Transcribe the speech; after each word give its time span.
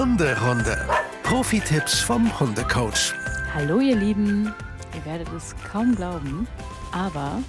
Hunderunde. 0.00 0.88
Profi-Tipps 1.24 2.00
vom 2.00 2.40
Hundecoach. 2.40 3.12
Hallo 3.52 3.80
ihr 3.80 3.96
Lieben, 3.96 4.50
ihr 4.96 5.04
werdet 5.04 5.28
es 5.36 5.54
kaum 5.70 5.94
glauben, 5.94 6.48
aber 6.90 7.42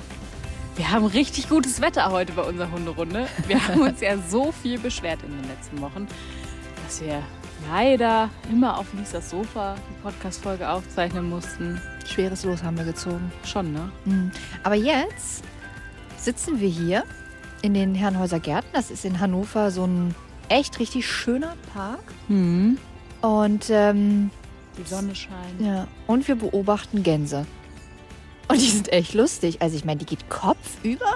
wir 0.76 0.92
haben 0.92 1.06
richtig 1.06 1.48
gutes 1.48 1.80
Wetter 1.80 2.12
heute 2.12 2.34
bei 2.34 2.42
unserer 2.42 2.70
Hunderunde. 2.70 3.26
Wir 3.48 3.66
haben 3.68 3.80
uns 3.80 4.02
ja 4.02 4.18
so 4.18 4.52
viel 4.52 4.78
beschwert 4.80 5.20
in 5.24 5.32
den 5.32 5.48
letzten 5.48 5.80
Wochen, 5.80 6.08
dass 6.86 7.00
wir 7.00 7.24
leider 7.72 8.30
immer 8.52 8.78
auf 8.78 8.88
Lisas 8.96 9.30
Sofa 9.30 9.76
die 9.90 10.02
Podcast-Folge 10.02 10.68
aufzeichnen 10.68 11.30
mussten. 11.30 11.80
Schweres 12.06 12.44
Los 12.44 12.64
haben 12.64 12.78
wir 12.78 12.84
gezogen. 12.84 13.32
Schon, 13.46 13.72
ne? 13.72 13.90
Mhm. 14.04 14.30
Aber 14.64 14.76
jetzt 14.76 15.46
sitzen 16.18 16.60
wir 16.60 16.68
hier 16.68 17.06
in 17.62 17.74
den 17.74 17.96
Herrenhäuser 17.96 18.42
Gärten. 18.42 18.68
Das 18.74 18.92
ist 18.92 19.06
in 19.06 19.22
Hannover 19.22 19.72
so 19.72 19.86
ein 19.88 20.14
echt 20.52 20.80
richtig 20.80 21.08
schöner 21.10 21.56
Park. 21.74 22.04
Mhm. 22.28 22.78
Und, 23.22 23.70
ähm, 23.70 24.30
Die 24.78 24.88
Sonne 24.88 25.16
scheint. 25.16 25.60
ja, 25.60 25.88
und 26.08 26.28
wir 26.28 26.36
beobachten 26.36 27.04
Gänse. 27.04 27.46
Und 28.48 28.60
die 28.62 28.68
sind 28.70 28.92
echt 28.92 29.14
lustig. 29.14 29.62
Also 29.62 29.76
ich 29.78 29.86
meine, 29.86 30.00
die 30.00 30.06
geht 30.06 30.30
kopfüber 30.30 31.12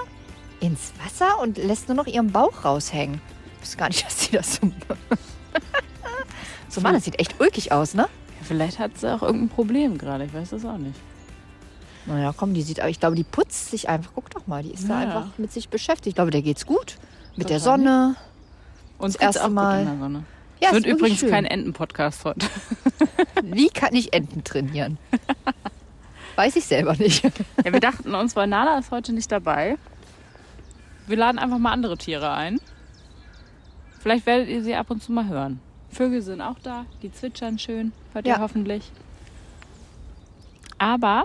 ins 0.60 0.92
Wasser 1.04 1.38
und 1.40 1.58
lässt 1.58 1.88
nur 1.88 1.96
noch 1.96 2.06
ihren 2.06 2.32
Bauch 2.32 2.64
raushängen. 2.64 3.20
Ich 3.56 3.62
wusste 3.62 3.76
gar 3.76 3.88
nicht, 3.88 4.04
dass 4.06 4.24
sie 4.24 4.32
das 4.32 4.54
so... 4.56 4.70
so 6.68 6.80
Mann, 6.80 6.94
das 6.94 7.04
sieht 7.04 7.18
echt 7.18 7.40
ulkig 7.40 7.72
aus, 7.72 7.94
ne? 7.94 8.02
Ja, 8.02 8.44
vielleicht 8.44 8.78
hat 8.78 8.96
sie 8.98 9.12
auch 9.12 9.22
irgendein 9.22 9.48
Problem 9.50 9.98
gerade, 9.98 10.24
ich 10.24 10.32
weiß 10.34 10.50
das 10.50 10.64
auch 10.64 10.78
nicht. 10.78 10.98
Naja, 12.06 12.32
komm, 12.36 12.54
die 12.54 12.62
sieht, 12.62 12.78
aber 12.80 12.88
ich 12.88 13.00
glaube, 13.00 13.16
die 13.16 13.24
putzt 13.24 13.70
sich 13.70 13.88
einfach. 13.88 14.12
Guck 14.14 14.30
doch 14.30 14.46
mal, 14.46 14.62
die 14.62 14.70
ist 14.70 14.88
da 14.88 15.02
Ja. 15.02 15.08
einfach 15.08 15.38
mit 15.38 15.52
sich 15.52 15.68
beschäftigt. 15.68 16.06
Ich 16.06 16.14
glaube, 16.14 16.30
der 16.30 16.42
geht's 16.42 16.64
gut. 16.64 16.98
Mit 17.34 17.50
der. 17.50 17.58
Sonne. 17.58 18.14
Und 18.98 19.14
Das 19.14 19.20
erste 19.20 19.48
Mal. 19.50 19.80
In 19.80 19.86
der 19.86 19.98
Sonne. 19.98 20.24
Ja, 20.60 20.68
es 20.68 20.74
wird 20.74 20.86
übrigens 20.86 21.20
schön. 21.20 21.30
kein 21.30 21.44
Enten-Podcast 21.44 22.24
heute. 22.24 22.46
Wie 23.42 23.68
kann 23.68 23.94
ich 23.94 24.12
Enten 24.14 24.42
trainieren? 24.42 24.98
Weiß 26.36 26.56
ich 26.56 26.64
selber 26.64 26.94
nicht. 26.96 27.22
Ja, 27.64 27.72
wir 27.72 27.80
dachten 27.80 28.14
uns, 28.14 28.36
weil 28.36 28.46
Nala 28.46 28.78
ist 28.78 28.90
heute 28.90 29.12
nicht 29.12 29.30
dabei. 29.30 29.76
Wir 31.06 31.16
laden 31.16 31.38
einfach 31.38 31.58
mal 31.58 31.72
andere 31.72 31.96
Tiere 31.98 32.32
ein. 32.32 32.58
Vielleicht 34.00 34.26
werdet 34.26 34.48
ihr 34.48 34.62
sie 34.62 34.74
ab 34.74 34.90
und 34.90 35.02
zu 35.02 35.12
mal 35.12 35.28
hören. 35.28 35.60
Vögel 35.90 36.20
sind 36.22 36.40
auch 36.40 36.58
da, 36.62 36.84
die 37.02 37.12
zwitschern 37.12 37.58
schön, 37.58 37.92
hört 38.12 38.26
Ja. 38.26 38.36
ihr 38.36 38.40
hoffentlich. 38.40 38.90
Aber 40.78 41.24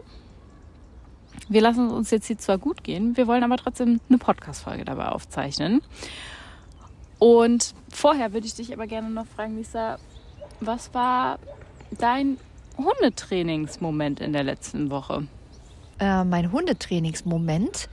wir 1.49 1.61
lassen 1.61 1.89
uns 1.89 2.11
jetzt 2.11 2.27
hier 2.27 2.37
zwar 2.37 2.57
gut 2.57 2.83
gehen, 2.83 3.17
wir 3.17 3.27
wollen 3.27 3.43
aber 3.43 3.57
trotzdem 3.57 3.99
eine 4.07 4.17
Podcast-Folge 4.17 4.85
dabei 4.85 5.07
aufzeichnen. 5.09 5.81
Und 7.21 7.75
vorher 7.91 8.33
würde 8.33 8.47
ich 8.47 8.55
dich 8.55 8.73
aber 8.73 8.87
gerne 8.87 9.11
noch 9.11 9.27
fragen, 9.27 9.55
Lisa, 9.55 9.99
was 10.59 10.91
war 10.95 11.37
dein 11.91 12.37
Hundetrainingsmoment 12.79 14.19
in 14.19 14.33
der 14.33 14.41
letzten 14.41 14.89
Woche? 14.89 15.27
Äh, 15.99 16.23
mein 16.23 16.51
Hundetrainingsmoment. 16.51 17.89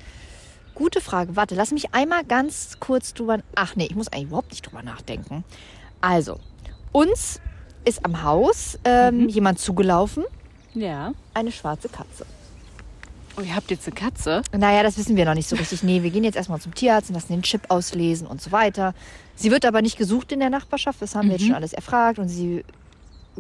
Gute 0.75 1.03
Frage. 1.03 1.37
Warte, 1.37 1.55
lass 1.55 1.73
mich 1.73 1.93
einmal 1.93 2.25
ganz 2.25 2.81
kurz 2.81 3.13
drüber. 3.13 3.41
Ach 3.55 3.77
nee, 3.77 3.85
ich 3.85 3.97
muss 3.97 4.09
eigentlich 4.09 4.29
überhaupt 4.29 4.51
nicht 4.51 4.63
drüber 4.63 4.83
nachdenken. 4.83 5.45
Also, 6.01 6.41
uns 6.93 7.39
ist 7.85 8.07
am 8.07 8.23
Haus 8.23 8.79
ähm, 8.85 9.29
jemand 9.29 9.59
zugelaufen. 9.59 10.25
Ja. 10.73 11.13
Eine 11.35 11.53
schwarze 11.53 11.91
Katze. 11.91 12.25
Oh, 13.39 13.43
ihr 13.43 13.55
habt 13.55 13.71
jetzt 13.71 13.87
eine 13.87 13.95
Katze? 13.95 14.43
Naja, 14.53 14.83
das 14.83 14.99
wissen 14.99 15.17
wir 15.17 15.25
noch 15.25 15.35
nicht 15.35 15.49
so 15.49 15.55
richtig. 15.55 15.85
Nee, 15.85 16.03
wir 16.03 16.11
gehen 16.11 16.25
jetzt 16.25 16.37
erstmal 16.37 16.61
zum 16.61 16.75
Tierarzt 16.75 17.11
und 17.11 17.15
lassen 17.15 17.33
den 17.33 17.43
Chip 17.43 17.63
auslesen 17.69 18.27
und 18.27 18.43
so 18.43 18.51
weiter. 18.51 18.95
Sie 19.37 19.53
wird 19.53 19.65
aber 19.65 19.81
nicht 19.81 19.97
gesucht 19.97 20.33
in 20.33 20.41
der 20.41 20.51
Nachbarschaft, 20.51 21.01
das 21.01 21.15
haben 21.15 21.29
wir 21.29 21.37
jetzt 21.37 21.47
schon 21.47 21.55
alles 21.55 21.73
erfragt. 21.73 22.19
Und 22.19 22.29
sie 22.29 22.65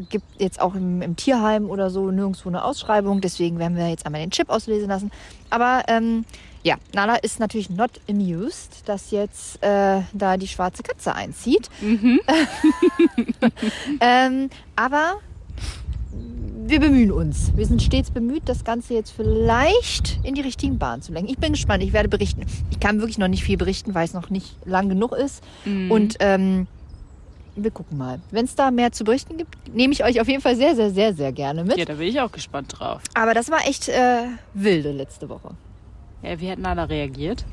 gibt 0.09 0.41
jetzt 0.41 0.61
auch 0.61 0.77
im, 0.77 1.03
im 1.03 1.17
Tierheim 1.17 1.69
oder 1.69 1.91
so 1.91 2.13
nirgendwo 2.13 2.49
eine 2.49 2.63
Ausschreibung. 2.63 3.21
Deswegen 3.21 3.59
werden 3.59 3.77
wir 3.77 3.89
jetzt 3.89 4.07
einmal 4.07 4.21
den 4.21 4.31
Chip 4.31 4.51
auslesen 4.51 4.89
lassen. 4.89 5.11
Aber 5.51 5.83
ähm, 5.89 6.25
ja, 6.63 6.77
Nala 6.93 7.17
ist 7.17 7.41
natürlich 7.41 7.69
not 7.69 8.01
amused, 8.09 8.89
dass 8.89 9.11
jetzt 9.11 9.61
äh, 9.65 10.03
da 10.13 10.37
die 10.37 10.47
schwarze 10.47 10.85
Katze 10.85 11.13
einzieht. 11.15 11.71
ähm, 14.01 14.51
aber 14.77 15.17
wir 16.69 16.81
bemühen 16.81 17.11
uns. 17.11 17.53
Wir 17.57 17.67
sind 17.67 17.83
stets 17.83 18.11
bemüht, 18.11 18.43
das 18.47 18.65
Ganze 18.65 18.95
jetzt 18.95 19.11
vielleicht 19.11 20.21
in 20.23 20.35
die 20.35 20.43
richtigen 20.43 20.79
Bahnen 20.79 21.03
zu 21.03 21.13
lenken. 21.13 21.31
Ich 21.31 21.39
bin 21.39 21.53
gespannt, 21.53 21.83
ich 21.83 21.93
werde 21.93 22.09
berichten. 22.09 22.45
Ich 22.71 22.81
kann 22.81 23.01
wirklich 23.01 23.19
noch 23.19 23.29
nicht 23.29 23.43
viel 23.43 23.57
berichten, 23.57 23.95
weil 23.95 24.05
es 24.05 24.13
noch 24.13 24.31
nicht 24.31 24.55
lang 24.65 24.89
genug 24.89 25.13
ist. 25.13 25.43
Und 25.65 26.17
ähm, 26.21 26.67
wir 27.57 27.71
gucken 27.71 27.99
mal. 27.99 28.21
Wenn 28.31 28.45
es 28.45 28.55
da 28.55 28.71
mehr 28.71 28.93
zu 28.93 29.05
berichten 29.05 29.37
gibt, 29.37 29.75
nehme 29.75 29.93
ich 29.93 30.05
euch 30.05 30.21
auf 30.21 30.29
jeden 30.29 30.43
Fall 30.43 30.57
sehr, 30.57 30.75
sehr, 30.75 30.91
sehr, 30.91 31.15
sehr 31.15 31.33
gerne 31.33 31.65
mit. 31.65 31.77
Ja, 31.77 31.85
da 31.85 31.95
bin 31.95 32.09
ich 32.09 32.21
auch 32.21 32.33
gespannt 32.33 32.75
drauf. 32.79 33.03
Aber 33.15 33.35
das 33.35 33.51
war 33.51 33.67
echt 33.67 33.89
äh, 33.89 34.25
wilde 34.55 34.93
letzte 34.93 35.29
Woche. 35.29 35.51
Ja, 36.23 36.41
wie 36.41 36.51
hat 36.51 36.59
Nala 36.59 36.85
reagiert? 36.85 37.45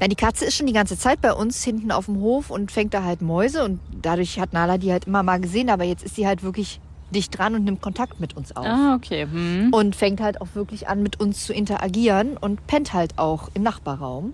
Na, 0.00 0.08
die 0.08 0.16
Katze 0.16 0.46
ist 0.46 0.56
schon 0.56 0.66
die 0.66 0.72
ganze 0.72 0.96
Zeit 0.96 1.20
bei 1.20 1.32
uns 1.32 1.62
hinten 1.62 1.92
auf 1.92 2.06
dem 2.06 2.20
Hof 2.20 2.50
und 2.50 2.72
fängt 2.72 2.94
da 2.94 3.04
halt 3.04 3.20
Mäuse 3.20 3.64
und 3.64 3.80
dadurch 4.00 4.40
hat 4.40 4.52
Nala 4.52 4.78
die 4.78 4.90
halt 4.92 5.06
immer 5.06 5.22
mal 5.22 5.40
gesehen, 5.40 5.68
aber 5.68 5.84
jetzt 5.84 6.04
ist 6.04 6.16
sie 6.16 6.26
halt 6.26 6.42
wirklich 6.42 6.80
dicht 7.10 7.36
dran 7.36 7.54
und 7.54 7.64
nimmt 7.64 7.80
Kontakt 7.80 8.20
mit 8.20 8.36
uns 8.36 8.54
auf. 8.56 8.66
Ah, 8.66 8.94
okay. 8.94 9.26
Hm. 9.30 9.72
Und 9.72 9.96
fängt 9.96 10.20
halt 10.20 10.40
auch 10.40 10.48
wirklich 10.54 10.88
an, 10.88 11.02
mit 11.02 11.20
uns 11.20 11.44
zu 11.44 11.52
interagieren 11.52 12.36
und 12.36 12.66
pennt 12.66 12.92
halt 12.92 13.18
auch 13.18 13.48
im 13.54 13.62
Nachbarraum. 13.62 14.32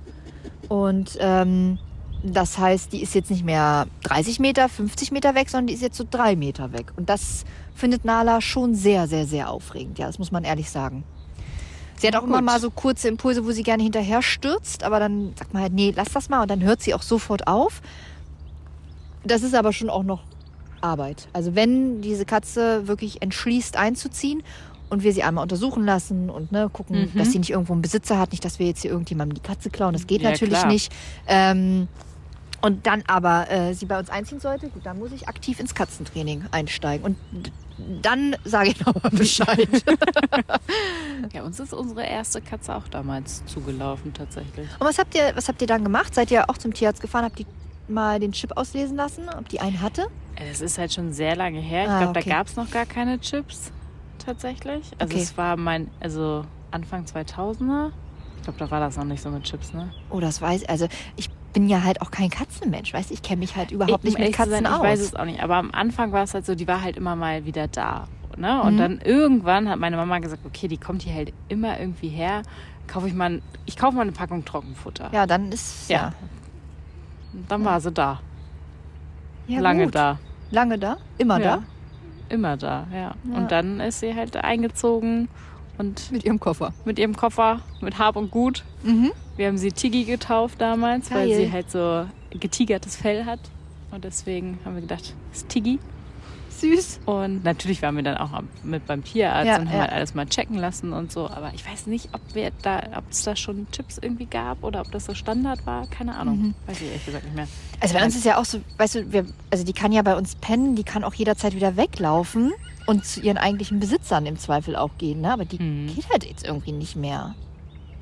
Und 0.68 1.16
ähm, 1.20 1.78
das 2.22 2.58
heißt, 2.58 2.92
die 2.92 3.02
ist 3.02 3.14
jetzt 3.14 3.30
nicht 3.30 3.44
mehr 3.44 3.86
30 4.04 4.40
Meter, 4.40 4.68
50 4.68 5.12
Meter 5.12 5.34
weg, 5.34 5.48
sondern 5.48 5.68
die 5.68 5.74
ist 5.74 5.82
jetzt 5.82 5.96
so 5.96 6.04
drei 6.08 6.36
Meter 6.36 6.72
weg. 6.72 6.92
Und 6.96 7.08
das 7.08 7.44
findet 7.74 8.04
Nala 8.04 8.40
schon 8.40 8.74
sehr, 8.74 9.06
sehr, 9.06 9.26
sehr 9.26 9.50
aufregend. 9.50 9.98
Ja, 9.98 10.06
das 10.06 10.18
muss 10.18 10.32
man 10.32 10.44
ehrlich 10.44 10.70
sagen. 10.70 11.04
Sie 11.98 12.06
hat 12.06 12.16
auch 12.16 12.24
immer 12.24 12.38
Gut. 12.38 12.44
mal 12.44 12.60
so 12.60 12.70
kurze 12.70 13.08
Impulse, 13.08 13.44
wo 13.46 13.52
sie 13.52 13.62
gerne 13.62 13.82
hinterher 13.82 14.20
stürzt, 14.20 14.84
aber 14.84 14.98
dann 14.98 15.32
sagt 15.38 15.54
man 15.54 15.62
halt, 15.62 15.72
nee, 15.72 15.94
lass 15.96 16.08
das 16.12 16.28
mal 16.28 16.42
und 16.42 16.50
dann 16.50 16.62
hört 16.62 16.82
sie 16.82 16.92
auch 16.92 17.02
sofort 17.02 17.46
auf. 17.46 17.80
Das 19.24 19.42
ist 19.42 19.54
aber 19.54 19.72
schon 19.72 19.88
auch 19.88 20.02
noch 20.02 20.22
Arbeit. 20.82 21.28
Also 21.32 21.54
wenn 21.54 22.00
diese 22.02 22.24
Katze 22.24 22.86
wirklich 22.88 23.22
entschließt 23.22 23.76
einzuziehen 23.76 24.42
und 24.90 25.02
wir 25.02 25.12
sie 25.12 25.22
einmal 25.22 25.42
untersuchen 25.42 25.84
lassen 25.84 26.30
und 26.30 26.52
ne, 26.52 26.68
gucken, 26.72 27.10
Mhm. 27.12 27.18
dass 27.18 27.32
sie 27.32 27.38
nicht 27.38 27.50
irgendwo 27.50 27.72
einen 27.72 27.82
Besitzer 27.82 28.18
hat, 28.18 28.30
nicht, 28.32 28.44
dass 28.44 28.58
wir 28.58 28.66
jetzt 28.66 28.82
hier 28.82 28.90
irgendjemandem 28.92 29.34
die 29.34 29.42
Katze 29.46 29.70
klauen, 29.70 29.92
das 29.92 30.06
geht 30.06 30.22
Ja, 30.22 30.30
natürlich 30.30 30.58
klar. 30.58 30.72
nicht. 30.72 30.92
Ähm, 31.26 31.88
und 32.62 32.86
dann 32.86 33.02
aber 33.06 33.50
äh, 33.50 33.74
sie 33.74 33.86
bei 33.86 33.98
uns 33.98 34.08
einziehen 34.10 34.40
sollte, 34.40 34.68
gut, 34.68 34.84
dann 34.86 34.98
muss 34.98 35.12
ich 35.12 35.28
aktiv 35.28 35.60
ins 35.60 35.74
Katzentraining 35.74 36.44
einsteigen. 36.52 37.04
Und 37.04 37.52
dann 38.02 38.34
sage 38.44 38.70
ich 38.70 38.80
nochmal 38.86 39.10
Bescheid. 39.12 39.68
Ja, 41.32 41.42
uns 41.42 41.60
ist 41.60 41.72
unsere 41.72 42.04
erste 42.04 42.40
Katze 42.40 42.74
auch 42.74 42.88
damals 42.88 43.44
zugelaufen, 43.46 44.12
tatsächlich. 44.14 44.68
und 44.78 44.86
was 44.86 44.98
habt 44.98 45.14
ihr, 45.14 45.32
was 45.34 45.48
habt 45.48 45.60
ihr 45.60 45.66
dann 45.66 45.82
gemacht? 45.84 46.14
Seid 46.14 46.30
ihr 46.30 46.48
auch 46.48 46.58
zum 46.58 46.72
Tierarzt 46.72 47.00
gefahren? 47.00 47.24
Habt 47.24 47.40
ihr 47.40 47.46
mal 47.88 48.18
den 48.20 48.32
Chip 48.32 48.56
auslesen 48.56 48.96
lassen, 48.96 49.28
ob 49.28 49.48
die 49.48 49.60
einen 49.60 49.80
hatte? 49.80 50.06
Das 50.38 50.60
ist 50.60 50.78
halt 50.78 50.92
schon 50.92 51.12
sehr 51.12 51.34
lange 51.36 51.60
her. 51.60 51.84
Ich 51.84 51.88
Ah, 51.90 51.98
glaube, 52.02 52.18
okay. 52.20 52.28
da 52.30 52.36
gab 52.36 52.46
es 52.46 52.56
noch 52.56 52.70
gar 52.70 52.84
keine 52.86 53.18
Chips, 53.20 53.72
tatsächlich. 54.24 54.90
Also 54.98 55.14
Okay. 55.14 55.22
es 55.22 55.36
war 55.36 55.56
mein, 55.56 55.88
also 56.00 56.44
Anfang 56.70 57.04
2000er. 57.04 57.90
Ich 58.38 58.42
glaube, 58.42 58.58
da 58.58 58.70
war 58.70 58.80
das 58.80 58.96
noch 58.96 59.04
nicht 59.04 59.22
so 59.22 59.30
mit 59.30 59.44
Chips, 59.44 59.72
ne? 59.72 59.90
Oh, 60.10 60.20
das 60.20 60.40
weiß 60.40 60.64
also 60.68 60.88
ich 61.16 61.30
bin 61.52 61.68
ja 61.68 61.82
halt 61.84 62.02
auch 62.02 62.10
kein 62.10 62.28
Katzenmensch, 62.28 62.92
weißt 62.92 63.10
du? 63.10 63.14
Ich 63.14 63.22
kenne 63.22 63.38
mich 63.40 63.56
halt 63.56 63.70
überhaupt 63.70 64.04
Ich- 64.04 64.10
nicht 64.10 64.18
mit 64.18 64.32
Katzen 64.34 64.52
sein, 64.52 64.66
aus. 64.66 64.76
Ich 64.76 64.82
weiß 64.82 65.00
es 65.00 65.14
auch 65.16 65.24
nicht. 65.24 65.42
Aber 65.42 65.56
am 65.56 65.70
Anfang 65.72 66.12
war 66.12 66.22
es 66.22 66.34
halt 66.34 66.44
so, 66.44 66.54
die 66.54 66.68
war 66.68 66.82
halt 66.82 66.96
immer 66.98 67.16
mal 67.16 67.46
wieder 67.46 67.66
da. 67.66 68.06
Ne? 68.36 68.60
Und 68.62 68.74
Mhm. 68.74 68.78
dann 68.78 69.00
irgendwann 69.00 69.68
hat 69.70 69.78
meine 69.78 69.96
Mama 69.96 70.18
gesagt, 70.18 70.44
okay, 70.44 70.68
die 70.68 70.76
kommt 70.76 71.02
hier 71.02 71.14
halt 71.14 71.32
immer 71.48 71.80
irgendwie 71.80 72.08
her. 72.10 72.42
Kaufe 72.86 73.08
ich 73.08 73.14
mal, 73.14 73.40
ich 73.64 73.76
kaufe 73.78 73.96
mal 73.96 74.02
eine 74.02 74.12
Packung 74.12 74.44
Trockenfutter. 74.44 75.08
Ja, 75.12 75.26
dann 75.26 75.50
ist 75.50 75.88
Ja. 75.88 75.96
ja, 75.96 76.12
Und 77.36 77.50
dann 77.50 77.64
war 77.64 77.80
sie 77.80 77.92
da. 77.92 78.20
ja 79.46 79.60
Lange 79.60 79.84
gut. 79.84 79.94
da. 79.94 80.18
Lange 80.50 80.78
da? 80.78 80.96
Immer 81.18 81.38
ja. 81.40 81.56
da? 81.58 81.62
Immer 82.28 82.56
da, 82.56 82.86
ja. 82.92 82.98
Ja. 82.98 83.36
Und 83.36 83.52
dann 83.52 83.78
ist 83.80 84.00
sie 84.00 84.14
halt 84.14 84.36
eingezogen 84.36 85.28
und 85.78 86.10
Mit 86.10 86.24
ihrem 86.24 86.40
Koffer. 86.40 86.72
mit 86.84 86.98
ihrem 86.98 87.14
Koffer, 87.16 87.60
mit 87.80 87.98
Hab 87.98 88.16
und 88.16 88.30
Gut. 88.30 88.64
Mhm. 88.82 89.12
Wir 89.36 89.48
haben 89.48 89.58
sie 89.58 89.70
Tigi 89.70 90.04
getauft 90.04 90.60
damals, 90.60 91.10
weil 91.10 91.28
Geil. 91.28 91.36
sie 91.36 91.52
halt 91.52 91.70
so 91.70 92.06
getigertes 92.30 92.96
Fell 92.96 93.26
hat. 93.26 93.38
Und 93.90 94.02
deswegen 94.04 94.58
haben 94.64 94.74
wir 94.74 94.80
gedacht, 94.82 95.14
das 95.30 95.42
ist 95.42 95.48
Tigi. 95.48 95.78
Süß. 96.60 97.00
Und 97.06 97.44
natürlich 97.44 97.82
waren 97.82 97.96
wir 97.96 98.02
dann 98.02 98.16
auch 98.16 98.30
mit 98.62 98.86
beim 98.86 99.04
Tierarzt 99.04 99.46
Ja, 99.46 99.56
und 99.58 99.68
haben 99.68 99.74
ja. 99.76 99.80
halt 99.82 99.92
alles 99.92 100.14
mal 100.14 100.26
checken 100.26 100.56
lassen 100.56 100.92
und 100.92 101.12
so. 101.12 101.28
Aber 101.30 101.52
ich 101.54 101.66
weiß 101.66 101.86
nicht, 101.86 102.08
ob 102.12 102.20
wir 102.34 102.50
da, 102.62 102.80
ob 102.96 103.04
es 103.10 103.22
da 103.22 103.36
schon 103.36 103.66
Chips 103.72 103.98
irgendwie 103.98 104.26
gab 104.26 104.62
oder 104.64 104.80
ob 104.80 104.90
das 104.92 105.06
so 105.06 105.14
Standard 105.14 105.64
war. 105.66 105.86
Keine 105.88 106.14
Ahnung. 106.16 106.38
Mhm. 106.38 106.54
Weiß 106.66 106.80
ich 106.80 106.86
ehrlich 106.88 107.04
gesagt 107.06 107.24
nicht 107.24 107.36
mehr. 107.36 107.48
Also 107.80 107.94
bei 107.94 108.04
uns 108.04 108.16
ist 108.16 108.24
ja 108.24 108.38
auch 108.38 108.44
so, 108.44 108.60
weißt 108.78 108.94
du, 108.96 109.12
wir, 109.12 109.26
also 109.50 109.64
die 109.64 109.72
kann 109.72 109.92
ja 109.92 110.02
bei 110.02 110.16
uns 110.16 110.34
pennen, 110.36 110.76
die 110.76 110.84
kann 110.84 111.04
auch 111.04 111.14
jederzeit 111.14 111.54
wieder 111.54 111.76
weglaufen 111.76 112.52
und 112.86 113.04
zu 113.04 113.20
ihren 113.20 113.36
eigentlichen 113.38 113.80
Besitzern 113.80 114.26
im 114.26 114.38
Zweifel 114.38 114.76
auch 114.76 114.90
gehen, 114.98 115.20
ne? 115.20 115.32
Aber 115.32 115.44
die 115.44 115.60
Mhm. 115.62 115.88
geht 115.94 116.08
halt 116.10 116.24
jetzt 116.24 116.44
irgendwie 116.46 116.72
nicht 116.72 116.96
mehr. 116.96 117.34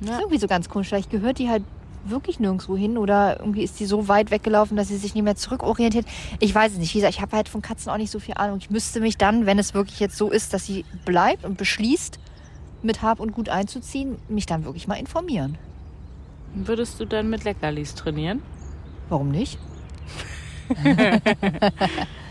Das 0.01 0.09
Ja. 0.11 0.15
ist 0.17 0.21
irgendwie 0.23 0.39
so 0.39 0.47
ganz 0.47 0.69
komisch. 0.69 0.89
Vielleicht 0.89 1.11
gehört 1.11 1.39
die 1.39 1.49
halt 1.49 1.63
wirklich 2.05 2.41
nirgendwo 2.41 2.77
hin 2.77 2.99
oder 2.99 3.41
irgendwie 3.41 3.63
ist 3.63 3.81
die 3.81 3.87
so 3.87 4.09
weit 4.09 4.31
weggelaufen, 4.31 4.77
dass 4.77 4.89
sie 4.89 4.97
sich 4.97 5.15
nicht 5.15 5.25
mehr 5.25 5.37
zurückorientiert. 5.37 6.07
Ich 6.41 6.55
weiß 6.55 6.73
es 6.73 6.79
nicht. 6.79 6.95
Wie 6.95 6.99
gesagt, 6.99 7.15
ich 7.15 7.21
habe 7.21 7.37
halt 7.37 7.49
von 7.49 7.63
Katzen 7.63 7.91
auch 7.91 7.97
nicht 7.97 8.11
so 8.11 8.19
viel 8.19 8.35
Ahnung. 8.35 8.59
Ich 8.59 8.71
müsste 8.71 9.01
mich 9.01 9.17
dann, 9.17 9.47
wenn 9.47 9.59
es 9.59 9.75
wirklich 9.75 10.01
jetzt 10.01 10.17
so 10.17 10.31
ist, 10.31 10.53
dass 10.53 10.67
sie 10.67 10.85
bleibt 11.05 11.45
und 11.45 11.57
beschließt, 11.57 12.19
mit 12.83 13.03
Hab 13.03 13.21
und 13.21 13.33
Gut 13.33 13.49
einzuziehen, 13.49 14.17
mich 14.29 14.47
dann 14.47 14.65
wirklich 14.65 14.87
mal 14.87 14.97
informieren. 14.97 15.57
Würdest 16.55 17.01
du 17.01 17.05
dann 17.05 17.31
mit 17.31 17.45
Leckerlis 17.45 17.95
trainieren? 17.95 18.43
Warum 19.09 19.31
nicht? 19.31 19.59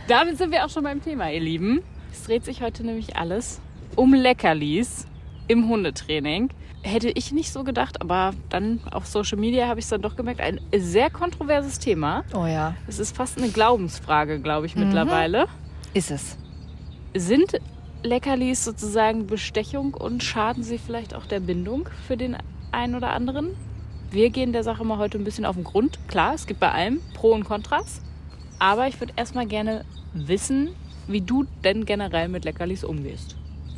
Damit 0.08 0.38
sind 0.38 0.52
wir 0.52 0.66
auch 0.66 0.70
schon 0.70 0.84
beim 0.84 1.04
Thema, 1.04 1.32
ihr 1.32 1.42
Lieben. 1.42 1.82
Es 2.12 2.24
dreht 2.24 2.46
sich 2.46 2.62
heute 2.62 2.86
nämlich 2.86 3.18
alles 3.18 3.60
um 3.96 4.14
Leckerlis 4.14 5.08
im 5.48 5.68
Hundetraining. 5.68 6.50
Hätte 6.84 7.10
ich 7.10 7.32
nicht 7.32 7.52
so 7.52 7.64
gedacht, 7.64 8.02
aber 8.02 8.34
dann 8.50 8.82
auf 8.92 9.06
Social 9.06 9.38
Media 9.38 9.68
habe 9.68 9.80
ich 9.80 9.86
es 9.86 9.90
dann 9.90 10.02
doch 10.02 10.18
gemerkt, 10.18 10.42
ein 10.42 10.60
sehr 10.76 11.10
kontroverses 11.10 11.80
Thema. 11.80 12.24
Oh 12.36 12.46
ja. 12.46 12.76
Es 12.88 13.00
ist 13.00 13.16
fast 13.16 13.38
eine 13.38 13.50
Glaubensfrage, 13.50 14.40
glaube 14.40 14.66
ich, 14.66 14.76
mittlerweile. 14.76 15.48
Ist 15.94 16.12
es. 16.12 16.38
Sind 17.16 17.54
Leckerlis 18.04 18.66
sozusagen 18.66 19.28
Bestechung 19.28 19.94
und 19.94 20.24
schaden 20.24 20.64
sie 20.64 20.78
vielleicht 20.78 21.16
auch 21.16 21.26
der 21.26 21.40
Bindung 21.40 21.88
für 22.06 22.18
den 22.18 22.36
einen 22.74 22.96
oder 22.96 23.12
anderen? 23.12 23.56
Wir 24.12 24.30
gehen 24.30 24.52
der 24.52 24.64
Sache 24.64 24.84
mal 24.84 24.98
heute 24.98 25.18
ein 25.18 25.24
bisschen 25.24 25.46
auf 25.46 25.56
den 25.56 25.64
Grund. 25.64 25.98
Klar, 26.10 26.34
es 26.34 26.46
gibt 26.46 26.60
bei 26.60 26.72
allem 26.72 27.00
Pro 27.14 27.32
und 27.32 27.46
Kontras. 27.46 28.02
Aber 28.60 28.88
ich 28.88 29.00
würde 29.00 29.14
erstmal 29.16 29.48
gerne 29.48 29.86
wissen, 30.14 30.70
wie 31.08 31.22
du 31.22 31.46
denn 31.64 31.86
generell 31.86 32.28
mit 32.28 32.46
Leckerlis 32.46 32.84
umgehst. 32.84 33.38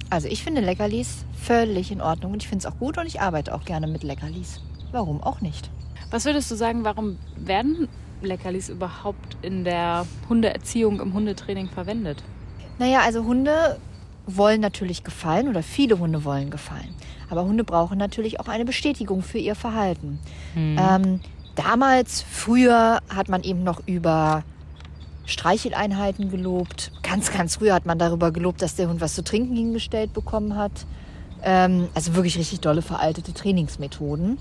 Also 0.09 0.27
ich 0.27 0.43
finde 0.43 0.61
Leckerlis 0.61 1.25
völlig 1.33 1.91
in 1.91 2.01
Ordnung 2.01 2.33
und 2.33 2.43
ich 2.43 2.49
finde 2.49 2.67
es 2.67 2.71
auch 2.71 2.77
gut 2.77 2.97
und 2.97 3.05
ich 3.05 3.21
arbeite 3.21 3.53
auch 3.53 3.65
gerne 3.65 3.87
mit 3.87 4.03
Leckerlis. 4.03 4.61
Warum 4.91 5.21
auch 5.21 5.41
nicht? 5.41 5.69
Was 6.11 6.25
würdest 6.25 6.49
du 6.51 6.55
sagen, 6.55 6.83
warum 6.83 7.17
werden 7.35 7.87
Leckerlis 8.21 8.69
überhaupt 8.69 9.37
in 9.41 9.63
der 9.63 10.05
Hundeerziehung, 10.29 11.01
im 11.01 11.13
Hundetraining 11.13 11.69
verwendet? 11.69 12.23
Naja, 12.77 13.01
also 13.03 13.23
Hunde 13.23 13.79
wollen 14.27 14.61
natürlich 14.61 15.03
gefallen 15.03 15.47
oder 15.47 15.63
viele 15.63 15.99
Hunde 15.99 16.23
wollen 16.23 16.49
gefallen. 16.49 16.93
Aber 17.29 17.43
Hunde 17.45 17.63
brauchen 17.63 17.97
natürlich 17.97 18.39
auch 18.39 18.47
eine 18.47 18.65
Bestätigung 18.65 19.21
für 19.21 19.37
ihr 19.37 19.55
Verhalten. 19.55 20.19
Ähm, 20.55 21.19
damals, 21.55 22.21
früher, 22.21 22.99
hat 23.09 23.29
man 23.29 23.43
eben 23.43 23.63
noch 23.63 23.81
über 23.85 24.43
Streicheleinheiten 25.25 26.29
gelobt. 26.29 26.91
Ganz, 27.03 27.31
ganz 27.31 27.55
früher 27.55 27.73
hat 27.73 27.85
man 27.85 27.99
darüber 27.99 28.31
gelobt, 28.31 28.61
dass 28.61 28.75
der 28.75 28.89
Hund 28.89 29.01
was 29.01 29.15
zu 29.15 29.23
trinken 29.23 29.55
hingestellt 29.55 30.13
bekommen 30.13 30.55
hat. 30.55 30.85
Ähm, 31.43 31.89
also 31.93 32.15
wirklich 32.15 32.37
richtig 32.37 32.61
dolle 32.61 32.81
veraltete 32.81 33.33
Trainingsmethoden. 33.33 34.37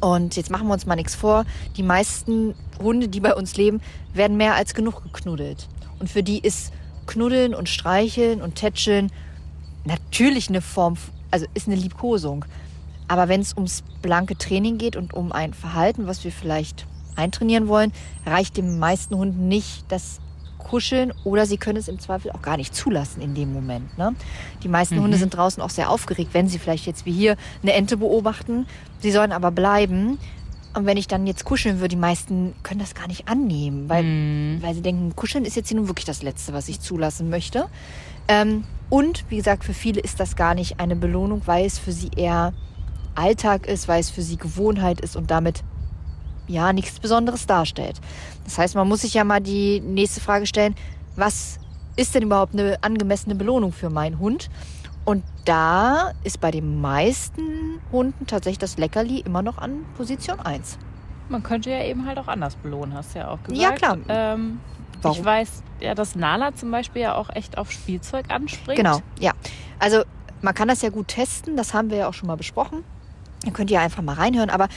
Und 0.00 0.36
jetzt 0.36 0.50
machen 0.50 0.66
wir 0.66 0.74
uns 0.74 0.86
mal 0.86 0.96
nichts 0.96 1.14
vor. 1.14 1.44
Die 1.76 1.82
meisten 1.82 2.54
Hunde, 2.82 3.08
die 3.08 3.20
bei 3.20 3.34
uns 3.34 3.56
leben, 3.56 3.80
werden 4.12 4.36
mehr 4.36 4.54
als 4.54 4.74
genug 4.74 5.02
geknuddelt. 5.02 5.68
Und 5.98 6.10
für 6.10 6.22
die 6.22 6.38
ist 6.38 6.72
Knuddeln 7.06 7.54
und 7.54 7.68
Streicheln 7.68 8.42
und 8.42 8.56
Tätscheln 8.56 9.10
natürlich 9.84 10.48
eine 10.48 10.60
Form, 10.60 10.96
also 11.30 11.46
ist 11.54 11.66
eine 11.66 11.76
Liebkosung. 11.76 12.44
Aber 13.08 13.28
wenn 13.28 13.40
es 13.40 13.54
ums 13.54 13.82
blanke 14.02 14.36
Training 14.36 14.78
geht 14.78 14.96
und 14.96 15.14
um 15.14 15.32
ein 15.32 15.54
Verhalten, 15.54 16.06
was 16.06 16.24
wir 16.24 16.32
vielleicht 16.32 16.86
eintrainieren 17.16 17.68
wollen, 17.68 17.92
reicht 18.26 18.56
den 18.56 18.78
meisten 18.78 19.14
Hunden 19.16 19.48
nicht 19.48 19.84
das 19.88 20.20
Kuscheln 20.58 21.12
oder 21.24 21.46
sie 21.46 21.58
können 21.58 21.76
es 21.76 21.88
im 21.88 22.00
Zweifel 22.00 22.32
auch 22.32 22.42
gar 22.42 22.56
nicht 22.56 22.74
zulassen 22.74 23.20
in 23.20 23.34
dem 23.34 23.52
Moment. 23.52 23.96
Ne? 23.98 24.14
Die 24.62 24.68
meisten 24.68 24.98
Hunde 24.98 25.18
sind 25.18 25.36
draußen 25.36 25.62
auch 25.62 25.70
sehr 25.70 25.90
aufgeregt, 25.90 26.30
wenn 26.32 26.48
sie 26.48 26.58
vielleicht 26.58 26.86
jetzt 26.86 27.06
wie 27.06 27.12
hier 27.12 27.36
eine 27.62 27.74
Ente 27.74 27.98
beobachten. 27.98 28.66
Sie 29.00 29.12
sollen 29.12 29.32
aber 29.32 29.50
bleiben. 29.50 30.18
Und 30.76 30.86
wenn 30.86 30.96
ich 30.96 31.06
dann 31.06 31.26
jetzt 31.28 31.44
kuscheln 31.44 31.76
würde, 31.76 31.90
die 31.90 31.96
meisten 31.96 32.52
können 32.64 32.80
das 32.80 32.96
gar 32.96 33.06
nicht 33.06 33.28
annehmen, 33.28 33.88
weil, 33.88 34.60
weil 34.60 34.74
sie 34.74 34.82
denken, 34.82 35.14
kuscheln 35.14 35.44
ist 35.44 35.54
jetzt 35.54 35.68
hier 35.68 35.76
nun 35.76 35.86
wirklich 35.86 36.06
das 36.06 36.22
Letzte, 36.24 36.52
was 36.52 36.68
ich 36.68 36.80
zulassen 36.80 37.30
möchte. 37.30 37.66
Ähm, 38.26 38.64
und 38.90 39.24
wie 39.28 39.36
gesagt, 39.36 39.62
für 39.62 39.74
viele 39.74 40.00
ist 40.00 40.18
das 40.18 40.34
gar 40.34 40.56
nicht 40.56 40.80
eine 40.80 40.96
Belohnung, 40.96 41.42
weil 41.44 41.64
es 41.64 41.78
für 41.78 41.92
sie 41.92 42.10
eher 42.16 42.52
Alltag 43.14 43.68
ist, 43.68 43.86
weil 43.86 44.00
es 44.00 44.10
für 44.10 44.22
sie 44.22 44.36
Gewohnheit 44.36 45.00
ist 45.00 45.14
und 45.14 45.30
damit 45.30 45.62
ja 46.46 46.72
nichts 46.72 47.00
Besonderes 47.00 47.46
darstellt. 47.46 48.00
Das 48.44 48.58
heißt, 48.58 48.74
man 48.74 48.88
muss 48.88 49.02
sich 49.02 49.14
ja 49.14 49.24
mal 49.24 49.40
die 49.40 49.80
nächste 49.80 50.20
Frage 50.20 50.46
stellen, 50.46 50.74
was 51.16 51.58
ist 51.96 52.14
denn 52.14 52.24
überhaupt 52.24 52.54
eine 52.54 52.78
angemessene 52.82 53.34
Belohnung 53.34 53.72
für 53.72 53.90
meinen 53.90 54.18
Hund? 54.18 54.50
Und 55.04 55.22
da 55.44 56.12
ist 56.22 56.40
bei 56.40 56.50
den 56.50 56.80
meisten 56.80 57.80
Hunden 57.92 58.26
tatsächlich 58.26 58.58
das 58.58 58.78
Leckerli 58.78 59.20
immer 59.20 59.42
noch 59.42 59.58
an 59.58 59.84
Position 59.96 60.40
1. 60.40 60.78
Man 61.28 61.42
könnte 61.42 61.70
ja 61.70 61.82
eben 61.84 62.06
halt 62.06 62.18
auch 62.18 62.28
anders 62.28 62.56
belohnen, 62.56 62.94
hast 62.94 63.14
du 63.14 63.20
ja 63.20 63.28
auch 63.28 63.42
gesagt. 63.42 63.60
Ja, 63.60 63.72
klar. 63.72 63.98
Ähm, 64.08 64.60
Warum? 65.02 65.18
Ich 65.18 65.24
weiß 65.24 65.62
ja, 65.80 65.94
dass 65.94 66.16
Nala 66.16 66.54
zum 66.54 66.70
Beispiel 66.70 67.02
ja 67.02 67.14
auch 67.14 67.28
echt 67.30 67.58
auf 67.58 67.70
Spielzeug 67.70 68.30
anspringt. 68.30 68.78
Genau, 68.78 69.00
ja. 69.18 69.32
Also 69.78 70.02
man 70.40 70.54
kann 70.54 70.68
das 70.68 70.82
ja 70.82 70.90
gut 70.90 71.08
testen, 71.08 71.56
das 71.56 71.74
haben 71.74 71.90
wir 71.90 71.98
ja 71.98 72.08
auch 72.08 72.14
schon 72.14 72.26
mal 72.26 72.36
besprochen. 72.36 72.84
Ihr 73.44 73.52
könnt 73.52 73.70
ja 73.70 73.80
einfach 73.80 74.02
mal 74.02 74.14
reinhören, 74.14 74.50
aber 74.50 74.68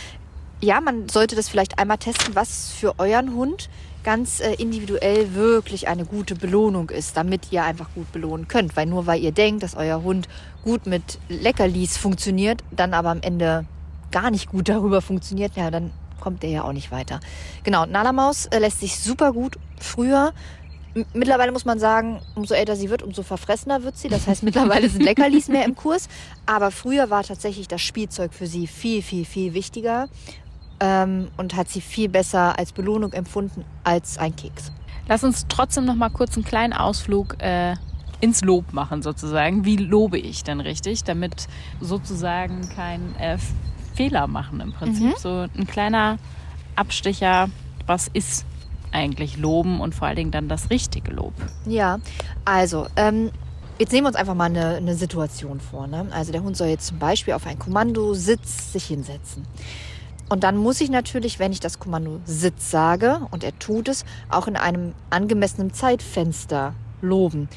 ja, 0.61 0.81
man 0.81 1.07
sollte 1.09 1.35
das 1.35 1.49
vielleicht 1.49 1.79
einmal 1.79 1.97
testen, 1.97 2.35
was 2.35 2.71
für 2.71 2.97
euren 2.99 3.35
Hund 3.35 3.69
ganz 4.03 4.39
äh, 4.39 4.53
individuell 4.53 5.35
wirklich 5.35 5.87
eine 5.87 6.05
gute 6.05 6.35
Belohnung 6.35 6.89
ist, 6.89 7.17
damit 7.17 7.51
ihr 7.51 7.63
einfach 7.63 7.89
gut 7.93 8.11
belohnen 8.11 8.47
könnt. 8.47 8.75
Weil 8.77 8.85
nur 8.85 9.05
weil 9.05 9.21
ihr 9.21 9.31
denkt, 9.31 9.63
dass 9.63 9.75
euer 9.75 10.01
Hund 10.01 10.27
gut 10.63 10.87
mit 10.87 11.19
Leckerlis 11.27 11.97
funktioniert, 11.97 12.63
dann 12.71 12.93
aber 12.93 13.09
am 13.09 13.21
Ende 13.21 13.65
gar 14.11 14.31
nicht 14.31 14.49
gut 14.49 14.69
darüber 14.69 15.01
funktioniert, 15.01 15.55
ja, 15.55 15.69
dann 15.69 15.91
kommt 16.19 16.41
der 16.41 16.49
ja 16.49 16.63
auch 16.63 16.73
nicht 16.73 16.91
weiter. 16.91 17.19
Genau, 17.63 17.85
Nala-Maus 17.85 18.47
äh, 18.47 18.59
lässt 18.59 18.79
sich 18.79 18.97
super 18.97 19.33
gut 19.33 19.57
früher. 19.79 20.33
Mittlerweile 21.13 21.51
muss 21.51 21.65
man 21.65 21.77
sagen, 21.77 22.21
umso 22.33 22.55
älter 22.55 22.75
sie 22.75 22.89
wird, 22.89 23.03
umso 23.03 23.21
verfressener 23.21 23.83
wird 23.83 23.97
sie. 23.97 24.07
Das 24.07 24.25
heißt, 24.25 24.41
mittlerweile 24.43 24.89
sind 24.89 25.03
Leckerlis 25.03 25.47
mehr 25.47 25.65
im 25.65 25.75
Kurs. 25.75 26.07
Aber 26.45 26.71
früher 26.71 27.09
war 27.09 27.23
tatsächlich 27.23 27.67
das 27.67 27.81
Spielzeug 27.81 28.33
für 28.33 28.47
sie 28.47 28.67
viel, 28.67 29.03
viel, 29.03 29.25
viel 29.25 29.53
wichtiger 29.53 30.07
ähm, 30.79 31.29
und 31.37 31.55
hat 31.55 31.69
sie 31.69 31.81
viel 31.81 32.09
besser 32.09 32.57
als 32.57 32.71
Belohnung 32.71 33.13
empfunden 33.13 33.65
als 33.83 34.17
ein 34.17 34.35
Keks. 34.35 34.71
Lass 35.07 35.23
uns 35.23 35.45
trotzdem 35.47 35.85
noch 35.85 35.95
mal 35.95 36.09
kurz 36.09 36.35
einen 36.35 36.45
kleinen 36.45 36.73
Ausflug 36.73 37.41
äh, 37.41 37.75
ins 38.19 38.41
Lob 38.41 38.73
machen 38.73 39.01
sozusagen. 39.01 39.63
Wie 39.65 39.77
lobe 39.77 40.17
ich 40.17 40.43
denn 40.43 40.59
richtig, 40.59 41.03
damit 41.03 41.47
sozusagen 41.79 42.67
kein 42.69 43.15
äh, 43.17 43.37
Fehler 43.95 44.27
machen 44.27 44.59
im 44.59 44.73
Prinzip. 44.73 45.17
So 45.17 45.47
ein 45.57 45.67
kleiner 45.67 46.17
Abstecher, 46.75 47.49
was 47.85 48.07
ist 48.07 48.45
eigentlich 48.91 49.37
Loben 49.37 49.81
und 49.81 49.95
vor 49.95 50.07
allen 50.07 50.15
Dingen 50.15 50.31
dann 50.31 50.47
das 50.47 50.69
richtige 50.69 51.11
Lob. 51.11 51.33
Ja, 51.65 51.99
also, 52.45 52.87
ähm, 52.95 53.31
jetzt 53.79 53.91
nehmen 53.91 54.05
wir 54.05 54.09
uns 54.09 54.15
einfach 54.15 54.35
mal 54.35 54.45
eine, 54.45 54.75
eine 54.75 54.95
Situation 54.95 55.59
vor. 55.59 55.87
Ne? 55.87 56.07
Also 56.11 56.31
der 56.31 56.43
Hund 56.43 56.55
soll 56.55 56.67
jetzt 56.67 56.87
zum 56.87 56.99
Beispiel 56.99 57.33
auf 57.33 57.45
ein 57.45 57.59
Kommando 57.59 58.13
Sitz 58.13 58.73
sich 58.73 58.85
hinsetzen. 58.85 59.43
Und 60.29 60.43
dann 60.43 60.57
muss 60.57 60.81
ich 60.81 60.89
natürlich, 60.89 61.39
wenn 61.39 61.51
ich 61.51 61.59
das 61.59 61.79
Kommando 61.79 62.19
Sitz 62.25 62.69
sage 62.69 63.21
und 63.31 63.43
er 63.43 63.57
tut 63.59 63.87
es, 63.87 64.03
auch 64.29 64.47
in 64.47 64.57
einem 64.57 64.93
angemessenen 65.09 65.73
Zeitfenster 65.73 66.73
loben. 67.01 67.47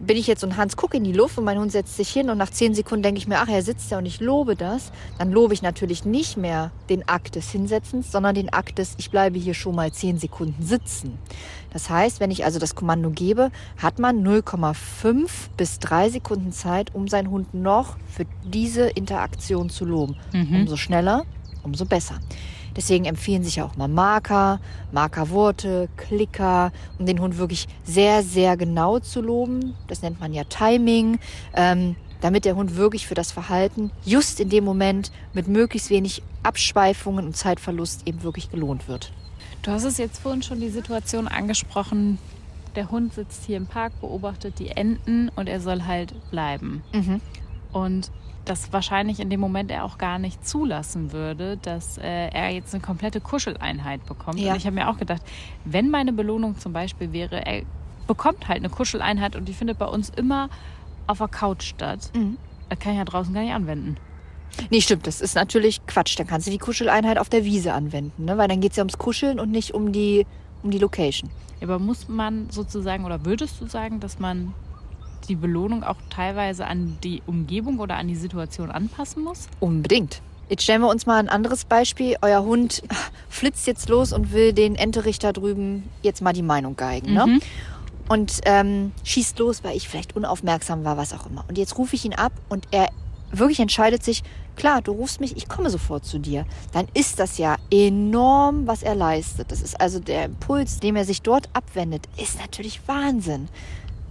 Bin 0.00 0.16
ich 0.16 0.26
jetzt 0.26 0.40
so 0.40 0.48
ein 0.48 0.56
Hans 0.56 0.76
guck 0.76 0.94
in 0.94 1.04
die 1.04 1.12
Luft 1.12 1.38
und 1.38 1.44
mein 1.44 1.60
Hund 1.60 1.70
setzt 1.70 1.96
sich 1.96 2.08
hin 2.08 2.28
und 2.28 2.36
nach 2.36 2.50
zehn 2.50 2.74
Sekunden 2.74 3.04
denke 3.04 3.18
ich 3.18 3.28
mir, 3.28 3.38
ach, 3.38 3.46
er 3.46 3.62
sitzt 3.62 3.88
ja 3.92 3.98
und 3.98 4.06
ich 4.06 4.18
lobe 4.18 4.56
das, 4.56 4.90
dann 5.16 5.30
lobe 5.30 5.54
ich 5.54 5.62
natürlich 5.62 6.04
nicht 6.04 6.36
mehr 6.36 6.72
den 6.88 7.08
Akt 7.08 7.36
des 7.36 7.52
Hinsetzens, 7.52 8.10
sondern 8.10 8.34
den 8.34 8.52
Akt 8.52 8.78
des, 8.78 8.94
ich 8.98 9.12
bleibe 9.12 9.38
hier 9.38 9.54
schon 9.54 9.76
mal 9.76 9.92
zehn 9.92 10.18
Sekunden 10.18 10.60
sitzen. 10.60 11.18
Das 11.72 11.88
heißt, 11.88 12.18
wenn 12.18 12.32
ich 12.32 12.44
also 12.44 12.58
das 12.58 12.74
Kommando 12.74 13.10
gebe, 13.10 13.52
hat 13.80 14.00
man 14.00 14.26
0,5 14.26 15.28
bis 15.56 15.78
3 15.78 16.10
Sekunden 16.10 16.50
Zeit, 16.50 16.92
um 16.96 17.06
seinen 17.06 17.30
Hund 17.30 17.54
noch 17.54 17.96
für 18.10 18.26
diese 18.42 18.88
Interaktion 18.88 19.70
zu 19.70 19.84
loben. 19.84 20.16
Umso 20.62 20.76
schneller, 20.76 21.24
umso 21.62 21.84
besser. 21.84 22.18
Deswegen 22.76 23.04
empfehlen 23.04 23.44
sich 23.44 23.56
ja 23.56 23.64
auch 23.64 23.76
mal 23.76 23.88
Marker, 23.88 24.60
Markerworte, 24.92 25.88
Klicker, 25.96 26.72
um 26.98 27.06
den 27.06 27.20
Hund 27.20 27.38
wirklich 27.38 27.68
sehr, 27.84 28.22
sehr 28.22 28.56
genau 28.56 28.98
zu 28.98 29.20
loben. 29.20 29.74
Das 29.88 30.02
nennt 30.02 30.20
man 30.20 30.32
ja 30.32 30.44
Timing, 30.44 31.18
ähm, 31.54 31.96
damit 32.20 32.44
der 32.44 32.56
Hund 32.56 32.76
wirklich 32.76 33.06
für 33.06 33.14
das 33.14 33.32
Verhalten 33.32 33.90
just 34.04 34.40
in 34.40 34.48
dem 34.48 34.64
Moment 34.64 35.12
mit 35.34 35.48
möglichst 35.48 35.90
wenig 35.90 36.22
Abschweifungen 36.42 37.26
und 37.26 37.36
Zeitverlust 37.36 38.06
eben 38.06 38.22
wirklich 38.22 38.50
gelohnt 38.50 38.88
wird. 38.88 39.12
Du 39.62 39.70
hast 39.70 39.84
es 39.84 39.98
jetzt 39.98 40.20
vorhin 40.20 40.42
schon 40.42 40.60
die 40.60 40.70
Situation 40.70 41.28
angesprochen. 41.28 42.18
Der 42.74 42.90
Hund 42.90 43.12
sitzt 43.12 43.44
hier 43.44 43.58
im 43.58 43.66
Park, 43.66 43.92
beobachtet 44.00 44.58
die 44.58 44.68
Enten 44.68 45.28
und 45.36 45.48
er 45.48 45.60
soll 45.60 45.82
halt 45.84 46.14
bleiben. 46.30 46.82
Mhm. 46.92 47.20
Und 47.72 48.10
das 48.44 48.72
wahrscheinlich 48.72 49.20
in 49.20 49.30
dem 49.30 49.40
Moment 49.40 49.70
er 49.70 49.84
auch 49.84 49.98
gar 49.98 50.18
nicht 50.18 50.46
zulassen 50.46 51.12
würde, 51.12 51.56
dass 51.58 51.98
äh, 51.98 52.28
er 52.28 52.50
jetzt 52.50 52.74
eine 52.74 52.82
komplette 52.82 53.20
Kuscheleinheit 53.20 54.04
bekommt. 54.06 54.38
Ja. 54.38 54.52
Und 54.52 54.58
ich 54.58 54.66
habe 54.66 54.74
mir 54.74 54.88
auch 54.88 54.98
gedacht, 54.98 55.22
wenn 55.64 55.90
meine 55.90 56.12
Belohnung 56.12 56.58
zum 56.58 56.72
Beispiel 56.72 57.12
wäre, 57.12 57.44
er 57.46 57.62
bekommt 58.06 58.48
halt 58.48 58.58
eine 58.58 58.68
Kuscheleinheit 58.68 59.36
und 59.36 59.46
die 59.48 59.52
findet 59.54 59.78
bei 59.78 59.86
uns 59.86 60.10
immer 60.10 60.48
auf 61.06 61.18
der 61.18 61.28
Couch 61.28 61.62
statt, 61.64 62.10
Mhm. 62.14 62.36
das 62.68 62.78
kann 62.78 62.92
ich 62.92 62.98
ja 62.98 63.04
draußen 63.04 63.32
gar 63.32 63.42
nicht 63.42 63.54
anwenden. 63.54 63.96
Nee, 64.70 64.80
stimmt, 64.80 65.06
das 65.06 65.20
ist 65.20 65.34
natürlich 65.34 65.86
Quatsch. 65.86 66.18
Dann 66.18 66.26
kannst 66.26 66.46
du 66.46 66.50
die 66.50 66.58
Kuscheleinheit 66.58 67.18
auf 67.18 67.28
der 67.28 67.44
Wiese 67.44 67.72
anwenden, 67.72 68.24
ne? 68.24 68.36
weil 68.38 68.48
dann 68.48 68.60
geht 68.60 68.72
es 68.72 68.76
ja 68.76 68.82
ums 68.82 68.98
Kuscheln 68.98 69.40
und 69.40 69.50
nicht 69.50 69.72
um 69.72 69.92
die, 69.92 70.26
um 70.62 70.70
die 70.70 70.78
Location. 70.78 71.30
Aber 71.62 71.78
muss 71.78 72.08
man 72.08 72.50
sozusagen, 72.50 73.04
oder 73.04 73.24
würdest 73.24 73.60
du 73.60 73.66
sagen, 73.66 74.00
dass 74.00 74.18
man 74.18 74.52
die 75.28 75.36
Belohnung 75.36 75.84
auch 75.84 75.96
teilweise 76.10 76.66
an 76.66 76.98
die 77.02 77.22
Umgebung 77.26 77.78
oder 77.78 77.96
an 77.96 78.08
die 78.08 78.16
Situation 78.16 78.70
anpassen 78.70 79.22
muss? 79.22 79.48
Unbedingt. 79.60 80.22
Jetzt 80.48 80.64
stellen 80.64 80.82
wir 80.82 80.88
uns 80.88 81.06
mal 81.06 81.18
ein 81.18 81.28
anderes 81.28 81.64
Beispiel. 81.64 82.16
Euer 82.20 82.42
Hund 82.42 82.82
flitzt 83.28 83.66
jetzt 83.66 83.88
los 83.88 84.12
und 84.12 84.32
will 84.32 84.52
den 84.52 84.74
Enterichter 84.74 85.32
drüben 85.32 85.84
jetzt 86.02 86.20
mal 86.20 86.32
die 86.32 86.42
Meinung 86.42 86.76
geigen. 86.76 87.14
Ne? 87.14 87.26
Mhm. 87.26 87.40
Und 88.08 88.40
ähm, 88.44 88.92
schießt 89.04 89.38
los, 89.38 89.64
weil 89.64 89.76
ich 89.76 89.88
vielleicht 89.88 90.14
unaufmerksam 90.14 90.84
war, 90.84 90.96
was 90.96 91.14
auch 91.14 91.26
immer. 91.26 91.44
Und 91.48 91.56
jetzt 91.56 91.78
rufe 91.78 91.96
ich 91.96 92.04
ihn 92.04 92.14
ab 92.14 92.32
und 92.48 92.66
er 92.70 92.88
wirklich 93.30 93.60
entscheidet 93.60 94.04
sich, 94.04 94.22
klar, 94.56 94.82
du 94.82 94.92
rufst 94.92 95.20
mich, 95.20 95.36
ich 95.36 95.48
komme 95.48 95.70
sofort 95.70 96.04
zu 96.04 96.18
dir. 96.18 96.44
Dann 96.72 96.86
ist 96.94 97.18
das 97.18 97.38
ja 97.38 97.56
enorm, 97.70 98.66
was 98.66 98.82
er 98.82 98.94
leistet. 98.94 99.50
Das 99.50 99.62
ist 99.62 99.80
also 99.80 99.98
der 100.00 100.26
Impuls, 100.26 100.80
dem 100.80 100.96
er 100.96 101.04
sich 101.04 101.22
dort 101.22 101.48
abwendet, 101.54 102.08
ist 102.16 102.38
natürlich 102.38 102.80
Wahnsinn. 102.86 103.48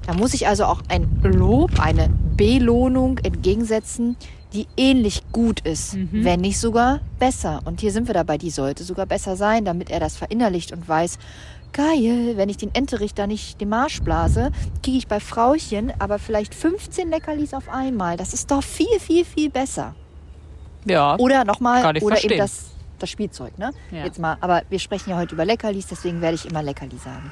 Da 0.06 0.14
muss 0.14 0.34
ich 0.34 0.48
also 0.48 0.66
auch 0.66 0.82
ein 0.90 1.08
Lob, 1.24 1.80
eine 1.80 2.10
Belohnung 2.36 3.20
entgegensetzen, 3.20 4.16
die 4.54 4.68
ähnlich 4.76 5.22
gut 5.32 5.62
ist, 5.62 5.94
Mhm. 5.96 6.24
wenn 6.26 6.42
nicht 6.42 6.60
sogar 6.60 7.00
besser. 7.20 7.62
Und 7.66 7.80
hier 7.82 7.92
sind 7.92 8.08
wir 8.08 8.14
dabei, 8.14 8.38
die 8.38 8.50
sollte 8.50 8.84
sogar 8.84 9.06
besser 9.06 9.36
sein, 9.38 9.64
damit 9.64 9.90
er 9.90 10.00
das 10.00 10.18
verinnerlicht 10.18 10.72
und 10.74 10.88
weiß, 10.90 11.20
geil, 11.72 12.34
wenn 12.36 12.50
ich 12.50 12.58
den 12.58 12.74
Enterichter 12.76 13.28
nicht 13.28 13.62
den 13.62 13.70
Marsch 13.70 14.02
blase, 14.02 14.52
kriege 14.84 14.98
ich 14.98 15.08
bei 15.08 15.20
Frauchen 15.22 15.94
aber 16.00 16.20
vielleicht 16.20 16.54
15 16.54 17.10
Leckerlis 17.10 17.54
auf 17.54 17.70
einmal. 17.70 18.18
Das 18.18 18.34
ist 18.34 18.52
doch 18.52 18.64
viel, 18.64 19.00
viel, 19.00 19.24
viel 19.24 19.50
besser. 19.50 19.96
Ja. 20.86 21.16
Oder 21.18 21.46
nochmal, 21.46 21.86
oder 21.86 22.02
verstehen. 22.02 22.32
eben 22.32 22.40
das, 22.40 22.72
das 23.00 23.10
Spielzeug, 23.10 23.58
ne? 23.58 23.70
Ja. 23.92 24.04
Jetzt 24.04 24.20
mal, 24.20 24.36
aber 24.42 24.64
wir 24.70 24.80
sprechen 24.80 25.12
ja 25.12 25.18
heute 25.18 25.36
über 25.36 25.46
Leckerlis, 25.46 25.88
deswegen 25.88 26.20
werde 26.22 26.36
ich 26.36 26.46
immer 26.46 26.62
Leckerli 26.64 26.98
sagen. 26.98 27.32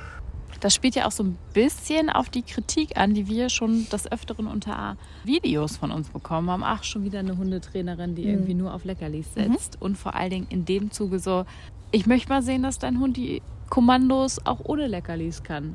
Das 0.60 0.75
spielt 0.75 0.96
ja 0.96 1.06
auch 1.08 1.12
so 1.12 1.24
ein 1.24 1.38
bisschen 1.54 2.10
auf 2.10 2.30
die 2.30 2.42
Kritik 2.42 2.98
an, 2.98 3.13
die 3.13 3.28
wir 3.28 3.50
schon 3.50 3.88
des 3.89 4.12
Öfteren 4.12 4.48
unter 4.48 4.98
Videos 5.24 5.78
von 5.78 5.92
uns 5.92 6.10
bekommen 6.10 6.50
haben. 6.50 6.63
Ach, 6.63 6.84
schon 6.84 7.04
wieder 7.06 7.20
eine 7.20 7.38
Hundetrainerin, 7.38 8.16
die 8.16 8.24
irgendwie 8.24 8.54
nur 8.54 8.74
auf 8.74 8.84
Leckerlis 8.84 9.34
setzt. 9.34 9.82
Und 9.82 9.98
vor 9.98 10.16
allen 10.16 10.30
Dingen 10.30 10.48
in 10.50 10.66
dem 10.66 10.92
Zuge 10.92 11.20
so, 11.20 11.46
ich 11.92 12.06
möchte 12.06 12.30
mal 12.30 12.42
sehen, 12.42 12.63
dass 12.63 12.78
dein 12.78 13.00
Hund 13.00 13.16
die 13.18 13.42
Kommandos 13.70 14.46
auch 14.46 14.60
ohne 14.63 14.88
Leckerlis 14.88 15.44
kann. 15.44 15.74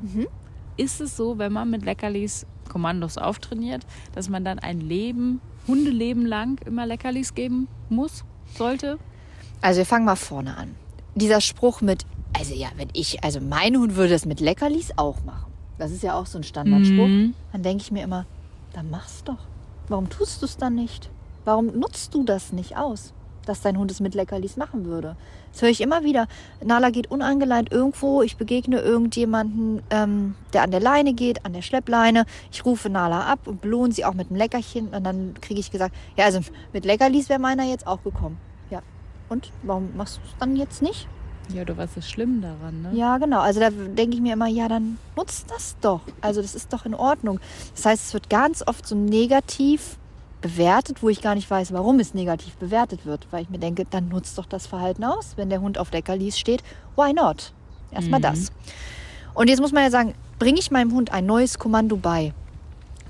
Ist 0.77 1.01
es 1.01 1.17
so, 1.17 1.37
wenn 1.37 1.53
man 1.53 1.69
mit 1.69 1.83
Leckerlis 1.83 2.45
Kommandos 2.69 3.17
auftrainiert, 3.17 3.85
dass 4.13 4.29
man 4.29 4.43
dann 4.43 4.59
ein 4.59 4.81
Leben, 4.81 5.39
Hundeleben 5.67 6.25
lang 6.25 6.59
immer 6.65 6.85
Leckerlis 6.85 7.33
geben 7.33 7.67
muss, 7.89 8.23
sollte? 8.55 8.99
Also 9.61 9.79
wir 9.79 9.85
fangen 9.85 10.05
mal 10.05 10.15
vorne 10.15 10.57
an. 10.57 10.75
Dieser 11.15 11.41
Spruch 11.41 11.81
mit, 11.81 12.05
also 12.37 12.53
ja, 12.53 12.67
wenn 12.75 12.89
ich, 12.93 13.23
also 13.23 13.39
mein 13.39 13.77
Hund 13.77 13.95
würde 13.95 14.11
das 14.13 14.25
mit 14.25 14.39
Leckerlis 14.39 14.91
auch 14.97 15.23
machen. 15.23 15.51
Das 15.77 15.91
ist 15.91 16.03
ja 16.03 16.17
auch 16.17 16.25
so 16.25 16.37
ein 16.37 16.43
Standardspruch. 16.43 17.07
Mhm. 17.07 17.33
Dann 17.51 17.63
denke 17.63 17.83
ich 17.83 17.91
mir 17.91 18.03
immer, 18.03 18.25
dann 18.73 18.89
mach's 18.89 19.23
doch. 19.23 19.37
Warum 19.87 20.09
tust 20.09 20.41
du 20.41 20.45
es 20.45 20.57
dann 20.57 20.75
nicht? 20.75 21.09
Warum 21.45 21.67
nutzt 21.67 22.13
du 22.13 22.23
das 22.23 22.51
nicht 22.53 22.75
aus, 22.75 23.13
dass 23.45 23.61
dein 23.61 23.77
Hund 23.77 23.91
es 23.91 23.99
mit 23.99 24.15
Leckerlis 24.15 24.57
machen 24.57 24.85
würde? 24.85 25.15
Das 25.51 25.61
höre 25.61 25.69
ich 25.69 25.79
immer 25.79 26.03
wieder. 26.03 26.27
Nala 26.63 26.89
geht 26.89 27.09
unangeleint 27.11 27.71
irgendwo, 27.71 28.21
ich 28.21 28.35
begegne 28.35 28.79
irgendjemanden, 28.79 29.81
ähm, 29.89 30.35
der 30.53 30.63
an 30.63 30.71
der 30.71 30.81
Leine 30.81 31.13
geht, 31.13 31.45
an 31.45 31.53
der 31.53 31.61
Schleppleine. 31.61 32.25
Ich 32.51 32.65
rufe 32.65 32.89
Nala 32.89 33.21
ab 33.21 33.39
und 33.45 33.61
belohne 33.61 33.93
sie 33.93 34.03
auch 34.03 34.15
mit 34.15 34.29
einem 34.29 34.37
Leckerchen. 34.37 34.89
Und 34.89 35.03
dann 35.05 35.35
kriege 35.39 35.59
ich 35.59 35.71
gesagt, 35.71 35.95
ja, 36.17 36.25
also 36.25 36.41
mit 36.73 36.83
Leckerlis 36.83 37.29
wäre 37.29 37.39
meiner 37.39 37.63
jetzt 37.63 37.87
auch 37.87 38.03
gekommen. 38.03 38.37
Und 39.29 39.51
warum 39.63 39.95
machst 39.95 40.17
du 40.17 40.21
es 40.27 40.37
dann 40.39 40.55
jetzt 40.55 40.81
nicht? 40.81 41.07
Ja, 41.53 41.63
du 41.63 41.77
was 41.77 41.95
ist 41.97 42.09
schlimm 42.09 42.41
daran, 42.41 42.81
ne? 42.81 42.91
Ja, 42.93 43.17
genau. 43.17 43.39
Also 43.39 43.59
da 43.59 43.69
denke 43.69 44.15
ich 44.15 44.21
mir 44.21 44.33
immer, 44.33 44.47
ja, 44.47 44.67
dann 44.67 44.97
nutzt 45.15 45.49
das 45.51 45.75
doch. 45.81 46.01
Also 46.21 46.41
das 46.41 46.55
ist 46.55 46.73
doch 46.73 46.85
in 46.85 46.95
Ordnung. 46.95 47.39
Das 47.75 47.85
heißt, 47.85 48.07
es 48.07 48.13
wird 48.13 48.29
ganz 48.29 48.63
oft 48.65 48.87
so 48.87 48.95
negativ 48.95 49.97
bewertet, 50.41 51.01
wo 51.03 51.09
ich 51.09 51.21
gar 51.21 51.35
nicht 51.35 51.49
weiß, 51.49 51.71
warum 51.73 51.99
es 51.99 52.13
negativ 52.13 52.55
bewertet 52.55 53.05
wird. 53.05 53.27
Weil 53.31 53.43
ich 53.43 53.49
mir 53.49 53.59
denke, 53.59 53.85
dann 53.89 54.09
nutzt 54.09 54.37
doch 54.37 54.45
das 54.47 54.65
Verhalten 54.67 55.03
aus. 55.03 55.33
Wenn 55.35 55.49
der 55.49 55.61
Hund 55.61 55.77
auf 55.77 55.91
Leckerlis 55.91 56.37
steht, 56.39 56.63
why 56.95 57.13
not? 57.13 57.53
Erstmal 57.91 58.19
Mhm. 58.19 58.23
das. 58.23 58.51
Und 59.35 59.47
jetzt 59.49 59.59
muss 59.61 59.71
man 59.71 59.83
ja 59.83 59.91
sagen, 59.91 60.15
bringe 60.39 60.59
ich 60.59 60.71
meinem 60.71 60.93
Hund 60.93 61.11
ein 61.11 61.25
neues 61.25 61.59
Kommando 61.59 61.95
bei? 61.97 62.33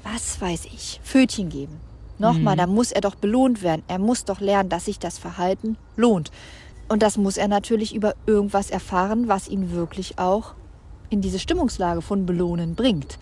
Was 0.03 0.39
weiß 0.41 0.65
ich? 0.65 0.99
Pfötchen 1.03 1.49
geben. 1.49 1.79
Nochmal, 2.17 2.55
Mhm. 2.55 2.59
da 2.59 2.67
muss 2.67 2.91
er 2.91 3.01
doch 3.01 3.15
belohnt 3.15 3.61
werden. 3.61 3.83
Er 3.87 3.99
muss 3.99 4.25
doch 4.25 4.39
lernen, 4.39 4.69
dass 4.69 4.85
sich 4.85 4.99
das 4.99 5.17
Verhalten 5.17 5.77
lohnt. 5.95 6.31
Und 6.87 7.01
das 7.01 7.17
muss 7.17 7.37
er 7.37 7.47
natürlich 7.47 7.95
über 7.95 8.13
irgendwas 8.25 8.69
erfahren, 8.69 9.27
was 9.27 9.47
ihn 9.47 9.71
wirklich 9.71 10.17
auch 10.19 10.53
in 11.09 11.21
diese 11.21 11.39
Stimmungslage 11.39 12.01
von 12.01 12.25
Belohnen 12.25 12.75
bringt. 12.75 13.17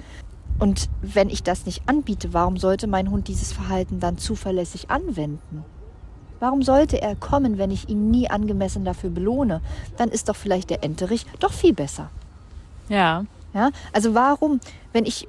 Und 0.59 0.89
wenn 1.01 1.29
ich 1.29 1.43
das 1.43 1.65
nicht 1.65 1.81
anbiete, 1.87 2.33
warum 2.33 2.57
sollte 2.57 2.87
mein 2.87 3.09
Hund 3.09 3.27
dieses 3.27 3.51
Verhalten 3.51 3.99
dann 3.99 4.17
zuverlässig 4.17 4.89
anwenden? 4.91 5.65
Warum 6.39 6.61
sollte 6.61 7.01
er 7.01 7.15
kommen, 7.15 7.57
wenn 7.57 7.71
ich 7.71 7.89
ihn 7.89 8.11
nie 8.11 8.29
angemessen 8.29 8.83
dafür 8.85 9.09
belohne? 9.09 9.61
Dann 9.97 10.09
ist 10.09 10.29
doch 10.29 10.35
vielleicht 10.35 10.69
der 10.69 10.83
Enterich 10.83 11.25
doch 11.39 11.53
viel 11.53 11.73
besser. 11.73 12.09
Ja. 12.89 13.25
Ja? 13.53 13.69
Also 13.93 14.13
warum, 14.13 14.59
wenn 14.91 15.05
ich 15.05 15.27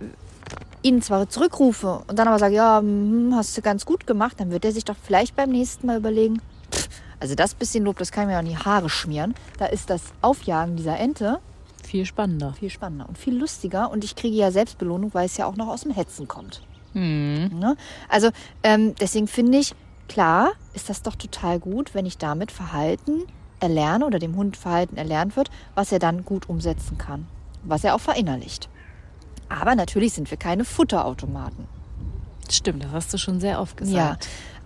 ihn 0.82 1.00
zwar 1.02 1.28
zurückrufe 1.28 2.02
und 2.06 2.18
dann 2.18 2.28
aber 2.28 2.38
sage, 2.38 2.54
ja, 2.54 2.78
hm, 2.78 3.32
hast 3.34 3.56
du 3.56 3.62
ganz 3.62 3.86
gut 3.86 4.06
gemacht, 4.06 4.38
dann 4.38 4.50
wird 4.50 4.64
er 4.64 4.72
sich 4.72 4.84
doch 4.84 4.96
vielleicht 5.02 5.34
beim 5.34 5.50
nächsten 5.50 5.86
Mal 5.86 5.96
überlegen, 5.96 6.40
pff, 6.70 6.88
also 7.20 7.34
das 7.34 7.54
bisschen 7.54 7.84
Lob, 7.84 7.98
das 7.98 8.12
kann 8.12 8.26
mir 8.26 8.36
auch 8.36 8.42
in 8.42 8.48
die 8.48 8.58
Haare 8.58 8.90
schmieren. 8.90 9.34
Da 9.58 9.66
ist 9.66 9.88
das 9.88 10.02
Aufjagen 10.20 10.76
dieser 10.76 10.98
Ente 10.98 11.40
Viel 11.82 12.04
spannender. 12.04 12.52
viel 12.52 12.70
spannender 12.70 13.08
und 13.08 13.16
viel 13.16 13.36
lustiger 13.36 13.90
und 13.90 14.04
ich 14.04 14.14
kriege 14.14 14.36
ja 14.36 14.50
Selbstbelohnung, 14.50 15.14
weil 15.14 15.26
es 15.26 15.36
ja 15.36 15.46
auch 15.46 15.56
noch 15.56 15.68
aus 15.68 15.82
dem 15.82 15.92
Hetzen 15.92 16.28
kommt. 16.28 16.62
Mhm. 16.92 17.50
Ne? 17.58 17.76
Also 18.08 18.30
ähm, 18.62 18.94
deswegen 19.00 19.26
finde 19.26 19.58
ich, 19.58 19.74
klar 20.08 20.52
ist 20.74 20.90
das 20.90 21.02
doch 21.02 21.16
total 21.16 21.58
gut, 21.58 21.94
wenn 21.94 22.04
ich 22.04 22.18
damit 22.18 22.52
Verhalten 22.52 23.22
erlerne 23.60 24.04
oder 24.04 24.18
dem 24.18 24.36
Hund 24.36 24.56
Verhalten 24.56 24.96
erlernt 24.96 25.36
wird, 25.36 25.50
was 25.74 25.92
er 25.92 25.98
dann 25.98 26.24
gut 26.24 26.48
umsetzen 26.48 26.98
kann, 26.98 27.26
was 27.62 27.84
er 27.84 27.94
auch 27.94 28.00
verinnerlicht. 28.00 28.68
Aber 29.48 29.74
natürlich 29.74 30.12
sind 30.14 30.30
wir 30.30 30.38
keine 30.38 30.64
Futterautomaten. 30.64 31.66
Stimmt, 32.50 32.84
das 32.84 32.92
hast 32.92 33.12
du 33.14 33.18
schon 33.18 33.40
sehr 33.40 33.60
oft 33.60 33.76
gesagt. 33.76 33.96
Ja, 33.96 34.16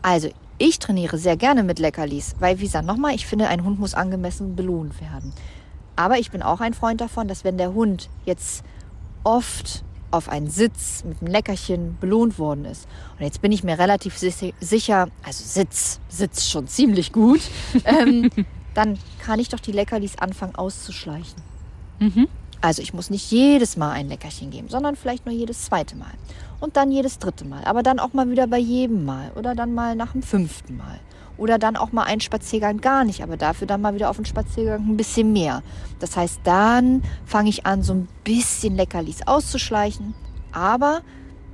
also 0.02 0.28
ich 0.58 0.78
trainiere 0.78 1.18
sehr 1.18 1.36
gerne 1.36 1.62
mit 1.62 1.78
Leckerlis, 1.78 2.34
weil 2.40 2.58
wie 2.58 2.64
gesagt, 2.64 2.86
nochmal, 2.86 3.14
ich 3.14 3.26
finde, 3.26 3.48
ein 3.48 3.62
Hund 3.64 3.78
muss 3.78 3.94
angemessen 3.94 4.56
belohnt 4.56 5.00
werden. 5.00 5.32
Aber 5.94 6.18
ich 6.18 6.30
bin 6.30 6.42
auch 6.42 6.60
ein 6.60 6.74
Freund 6.74 7.00
davon, 7.00 7.28
dass 7.28 7.44
wenn 7.44 7.58
der 7.58 7.72
Hund 7.74 8.08
jetzt 8.24 8.64
oft 9.24 9.84
auf 10.10 10.28
einen 10.28 10.48
Sitz 10.48 11.04
mit 11.04 11.20
einem 11.20 11.30
Leckerchen 11.30 11.98
belohnt 12.00 12.38
worden 12.38 12.64
ist. 12.64 12.86
Und 13.18 13.24
jetzt 13.24 13.42
bin 13.42 13.52
ich 13.52 13.62
mir 13.62 13.78
relativ 13.78 14.16
si- 14.16 14.54
sicher, 14.58 15.08
also 15.22 15.44
Sitz, 15.44 16.00
Sitz 16.08 16.48
schon 16.48 16.66
ziemlich 16.66 17.12
gut, 17.12 17.40
ähm, 17.84 18.30
dann 18.74 18.98
kann 19.20 19.38
ich 19.38 19.48
doch 19.50 19.60
die 19.60 19.72
Leckerlis 19.72 20.16
anfangen 20.18 20.54
auszuschleichen. 20.54 21.36
Mhm. 21.98 22.26
Also 22.60 22.82
ich 22.82 22.92
muss 22.92 23.10
nicht 23.10 23.30
jedes 23.30 23.76
Mal 23.76 23.92
ein 23.92 24.08
Leckerchen 24.08 24.50
geben, 24.50 24.68
sondern 24.68 24.96
vielleicht 24.96 25.26
nur 25.26 25.34
jedes 25.34 25.64
zweite 25.64 25.96
Mal. 25.96 26.10
Und 26.60 26.76
dann 26.76 26.90
jedes 26.90 27.18
dritte 27.18 27.44
Mal. 27.44 27.64
Aber 27.64 27.82
dann 27.82 28.00
auch 28.00 28.12
mal 28.12 28.28
wieder 28.30 28.46
bei 28.46 28.58
jedem 28.58 29.04
Mal. 29.04 29.30
Oder 29.36 29.54
dann 29.54 29.74
mal 29.74 29.94
nach 29.94 30.12
dem 30.12 30.22
fünften 30.22 30.76
Mal. 30.76 30.98
Oder 31.36 31.58
dann 31.58 31.76
auch 31.76 31.92
mal 31.92 32.02
einen 32.02 32.20
Spaziergang 32.20 32.80
gar 32.80 33.04
nicht, 33.04 33.22
aber 33.22 33.36
dafür 33.36 33.68
dann 33.68 33.80
mal 33.80 33.94
wieder 33.94 34.10
auf 34.10 34.16
den 34.16 34.24
Spaziergang 34.24 34.88
ein 34.88 34.96
bisschen 34.96 35.32
mehr. 35.32 35.62
Das 36.00 36.16
heißt, 36.16 36.40
dann 36.42 37.04
fange 37.24 37.48
ich 37.48 37.64
an, 37.64 37.84
so 37.84 37.94
ein 37.94 38.08
bisschen 38.24 38.74
Leckerlis 38.74 39.24
auszuschleichen. 39.24 40.14
Aber 40.50 41.02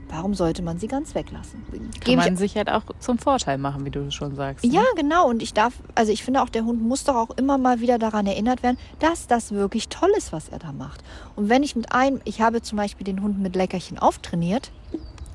warum 0.08 0.34
sollte 0.34 0.62
man 0.62 0.78
sie 0.78 0.86
ganz 0.86 1.14
weglassen? 1.14 1.62
Kann 2.04 2.16
man 2.16 2.36
sich 2.36 2.56
halt 2.56 2.70
auch 2.70 2.82
zum 3.00 3.18
Vorteil 3.18 3.58
machen, 3.58 3.84
wie 3.84 3.90
du 3.90 4.10
schon 4.10 4.34
sagst. 4.36 4.64
ja, 4.64 4.80
ne? 4.82 4.86
genau. 4.96 5.28
Und 5.28 5.42
ich 5.42 5.54
darf, 5.54 5.74
also 5.94 6.12
ich 6.12 6.22
finde 6.24 6.42
auch, 6.42 6.48
der 6.48 6.64
Hund 6.64 6.82
muss 6.82 7.04
doch 7.04 7.16
auch 7.16 7.30
immer 7.36 7.58
mal 7.58 7.80
wieder 7.80 7.98
daran 7.98 8.26
erinnert 8.26 8.62
werden, 8.62 8.78
dass 8.98 9.26
das 9.26 9.52
wirklich 9.52 9.88
toll 9.88 10.10
ist, 10.16 10.32
was 10.32 10.48
er 10.48 10.58
da 10.58 10.72
macht. 10.72 11.02
Und 11.36 11.48
wenn 11.48 11.62
ich 11.62 11.76
mit 11.76 11.92
einem, 11.92 12.20
ich 12.24 12.40
habe 12.40 12.62
zum 12.62 12.76
Beispiel 12.78 13.04
den 13.04 13.22
Hund 13.22 13.40
mit 13.40 13.56
Leckerchen 13.56 13.98
auftrainiert 13.98 14.70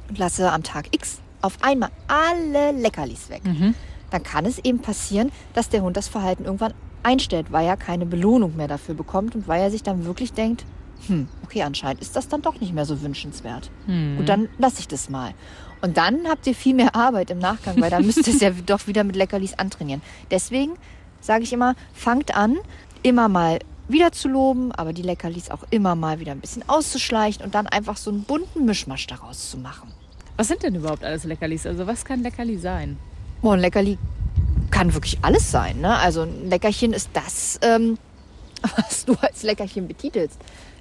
und 0.10 0.18
lasse 0.18 0.52
am 0.52 0.64
Tag 0.64 0.88
X 0.94 1.20
auf 1.42 1.58
einmal 1.62 1.90
alle 2.08 2.72
Leckerlis 2.72 3.30
weg, 3.30 3.44
Mhm. 3.46 3.76
dann 4.12 4.24
kann 4.24 4.46
es 4.46 4.60
eben 4.60 4.80
passieren, 4.80 5.32
dass 5.54 5.70
der 5.70 5.82
Hund 5.84 5.96
das 5.98 6.08
Verhalten 6.08 6.46
irgendwann 6.46 6.74
einstellt, 7.04 7.52
weil 7.52 7.66
er 7.66 7.78
keine 7.78 8.06
Belohnung 8.06 8.58
mehr 8.58 8.68
dafür 8.68 8.94
bekommt 8.96 9.34
und 9.36 9.48
weil 9.48 9.62
er 9.62 9.72
sich 9.72 9.84
dann 9.84 10.04
wirklich 10.06 10.34
denkt, 10.34 10.66
hm, 11.08 11.28
okay, 11.44 11.64
anscheinend 11.64 12.02
ist 12.02 12.16
das 12.16 12.28
dann 12.28 12.42
doch 12.42 12.60
nicht 12.60 12.74
mehr 12.74 12.86
so 12.86 13.02
wünschenswert. 13.02 13.72
Mhm. 13.88 14.18
Gut, 14.18 14.30
dann 14.30 14.50
lasse 14.58 14.80
ich 14.80 14.88
das 14.88 15.10
mal. 15.10 15.34
Und 15.82 15.98
dann 15.98 16.28
habt 16.28 16.46
ihr 16.46 16.56
viel 16.56 16.76
mehr 16.76 16.96
Arbeit 16.96 17.32
im 17.32 17.40
Nachgang, 17.40 17.80
weil 17.80 17.90
dann 17.90 18.06
müsst 18.06 18.28
ihr 18.28 18.34
es 18.34 18.42
ja 18.42 18.52
doch 18.66 18.88
wieder 18.88 19.04
mit 19.04 19.16
Leckerlis 19.16 19.54
antrainieren. 19.54 20.02
Deswegen 20.30 20.74
sage 21.22 21.44
ich 21.44 21.54
immer, 21.54 21.76
fangt 21.94 22.36
an, 22.36 22.58
immer 23.02 23.30
mal 23.30 23.60
wieder 23.88 24.12
zu 24.12 24.28
loben, 24.28 24.72
aber 24.72 24.94
die 24.94 25.02
Leckerlis 25.02 25.50
auch 25.50 25.64
immer 25.72 25.96
mal 25.96 26.20
wieder 26.20 26.32
ein 26.32 26.40
bisschen 26.40 26.68
auszuschleichen 26.68 27.44
und 27.44 27.56
dann 27.56 27.66
einfach 27.68 27.98
so 27.98 28.12
einen 28.12 28.24
bunten 28.24 28.66
Mischmasch 28.66 29.08
daraus 29.08 29.50
zu 29.50 29.58
machen. 29.58 29.92
Was 30.38 30.48
sind 30.48 30.64
denn 30.64 30.76
überhaupt 30.76 31.04
alles 31.04 31.24
Leckerlis? 31.24 31.66
Also 31.66 31.88
was 31.88 32.06
kann 32.06 32.22
Leckerli 32.22 32.58
sein? 32.58 32.98
Boah, 33.42 33.54
ein 33.54 33.60
Leckerli 33.60 33.98
kann 34.70 34.94
wirklich 34.94 35.18
alles 35.22 35.50
sein. 35.50 35.82
Ne? 35.82 35.98
Also 35.98 36.22
ein 36.22 36.50
Leckerchen 36.50 36.94
ist 36.94 37.10
das, 37.14 37.60
ähm, 37.62 37.98
was 38.78 39.06
du 39.06 39.16
als 39.22 39.44
Leckerchen 39.44 39.88
betitelst. 39.88 40.40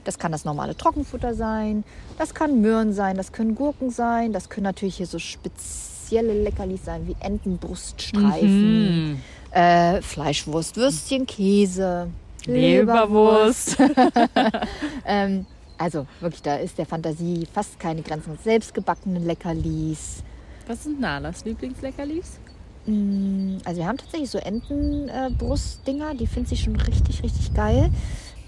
Das 0.09 0.19
kann 0.19 0.33
das 0.33 0.47
normale 0.47 0.75
Trockenfutter 0.75 1.35
sein, 1.35 1.85
das 2.17 2.33
kann 2.33 2.62
Möhren 2.62 2.95
sein, 2.95 3.19
das 3.19 3.31
können 3.31 3.55
Gurken 3.55 3.91
sein, 3.91 4.33
das 4.33 4.49
können 4.49 4.65
natürlich 4.65 4.97
hier 4.97 5.07
so 5.07 5.19
spezielle 5.19 6.33
Leckerlis 6.45 6.83
sein, 6.87 7.07
wie 7.07 7.15
Entenbruststreifen, 7.21 9.11
Mhm. 9.11 9.21
äh, 9.50 10.00
Fleischwurst, 10.00 10.77
Würstchen, 10.79 11.27
Käse, 11.27 12.09
Leberwurst. 12.47 13.77
ähm, 15.05 15.45
also 15.77 16.07
wirklich, 16.21 16.41
da 16.41 16.57
ist 16.57 16.79
der 16.79 16.87
Fantasie 16.87 17.47
fast 17.53 17.79
keine 17.79 18.00
Grenzen. 18.00 18.38
Selbstgebackene 18.43 19.19
Leckerlis. 19.19 20.23
Was 20.67 20.85
sind 20.85 21.00
Nalas 21.00 21.45
Lieblingsleckerlis? 21.45 22.38
Mm, 22.87 23.59
Also 23.67 23.81
wir 23.81 23.87
haben 23.87 23.99
tatsächlich 23.99 24.31
so 24.31 24.38
Entenbrustdinger, 24.38 26.15
die 26.15 26.27
finde 26.27 26.55
ich 26.55 26.62
schon 26.62 26.77
richtig, 26.77 27.23
richtig 27.23 27.53
geil. 27.53 27.91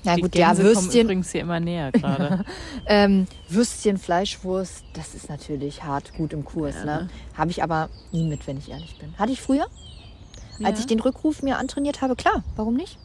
Na 0.05 0.17
gut, 0.17 0.35
ja, 0.35 0.57
Würstchen, 0.57 1.03
übrigens 1.07 1.31
hier 1.31 1.43
immer 1.43 1.61
näher 1.61 1.93
gerade. 1.93 2.45
ähm, 2.87 3.27
Würstchen, 3.49 3.99
Fleischwurst, 3.99 4.85
das 4.95 5.15
ist 5.15 5.29
natürlich 5.29 5.83
hart 5.85 6.15
gut 6.15 6.33
im 6.33 6.45
Kurs. 6.45 6.75
Ja, 6.77 6.85
ne? 6.85 7.03
ne? 7.03 7.09
Habe 7.37 7.51
ich 7.51 7.63
aber 7.63 7.89
nie 8.13 8.25
mit, 8.25 8.47
wenn 8.47 8.57
ich 8.59 8.71
ehrlich 8.71 8.97
bin. 8.99 9.15
Hatte 9.19 9.33
ich 9.33 9.41
früher, 9.41 9.67
als 10.63 10.79
Ja. 10.79 10.81
ich 10.81 10.87
den 10.87 11.01
Rückruf 11.01 11.43
mir 11.43 11.59
antrainiert 11.59 12.01
habe, 12.01 12.17
klar, 12.17 12.43
warum 12.57 12.75
nicht? 12.75 12.99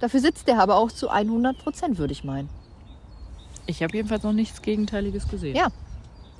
Dafür 0.00 0.20
sitzt 0.20 0.46
der 0.46 0.60
aber 0.60 0.76
auch 0.76 0.92
zu 0.92 1.08
100 1.08 1.56
Prozent, 1.58 1.98
würde 1.98 2.12
ich 2.12 2.22
meinen. 2.22 2.48
Ich 3.66 3.82
habe 3.82 3.96
jedenfalls 3.96 4.22
noch 4.22 4.32
nichts 4.34 4.62
Gegenteiliges 4.62 5.26
gesehen. 5.28 5.56
Ja. 5.56 5.68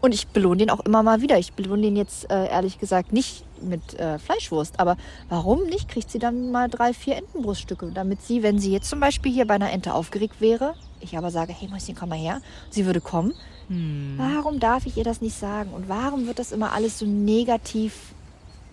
Und 0.02 0.12
ich 0.14 0.28
belohne 0.28 0.58
den 0.58 0.70
auch 0.70 0.80
immer 0.80 1.02
mal 1.02 1.22
wieder. 1.22 1.38
Ich 1.38 1.54
belohne 1.54 1.82
den 1.82 1.96
jetzt 1.96 2.30
äh, 2.30 2.48
ehrlich 2.48 2.78
gesagt 2.78 3.12
nicht 3.12 3.44
mit 3.62 3.98
äh, 3.98 4.18
Fleischwurst. 4.18 4.78
Aber 4.80 4.96
warum 5.28 5.64
nicht? 5.64 5.88
Kriegt 5.88 6.10
sie 6.10 6.18
dann 6.18 6.50
mal 6.50 6.68
drei, 6.68 6.92
vier 6.92 7.16
Entenbruststücke, 7.16 7.90
damit 7.92 8.22
sie, 8.22 8.42
wenn 8.42 8.58
sie 8.58 8.72
jetzt 8.72 8.88
zum 8.88 9.00
Beispiel 9.00 9.32
hier 9.32 9.46
bei 9.46 9.54
einer 9.54 9.70
Ente 9.72 9.94
aufgeregt 9.94 10.40
wäre, 10.40 10.74
ich 11.00 11.16
aber 11.16 11.30
sage, 11.30 11.52
hey 11.52 11.68
Mäuschen, 11.68 11.94
komm 11.94 12.10
mal 12.10 12.18
her, 12.18 12.40
sie 12.70 12.86
würde 12.86 13.00
kommen. 13.00 13.34
Hm. 13.68 14.14
Warum 14.16 14.60
darf 14.60 14.86
ich 14.86 14.96
ihr 14.96 15.04
das 15.04 15.20
nicht 15.20 15.36
sagen? 15.36 15.70
Und 15.72 15.88
warum 15.88 16.26
wird 16.26 16.38
das 16.38 16.52
immer 16.52 16.72
alles 16.72 16.98
so 16.98 17.06
negativ 17.06 18.12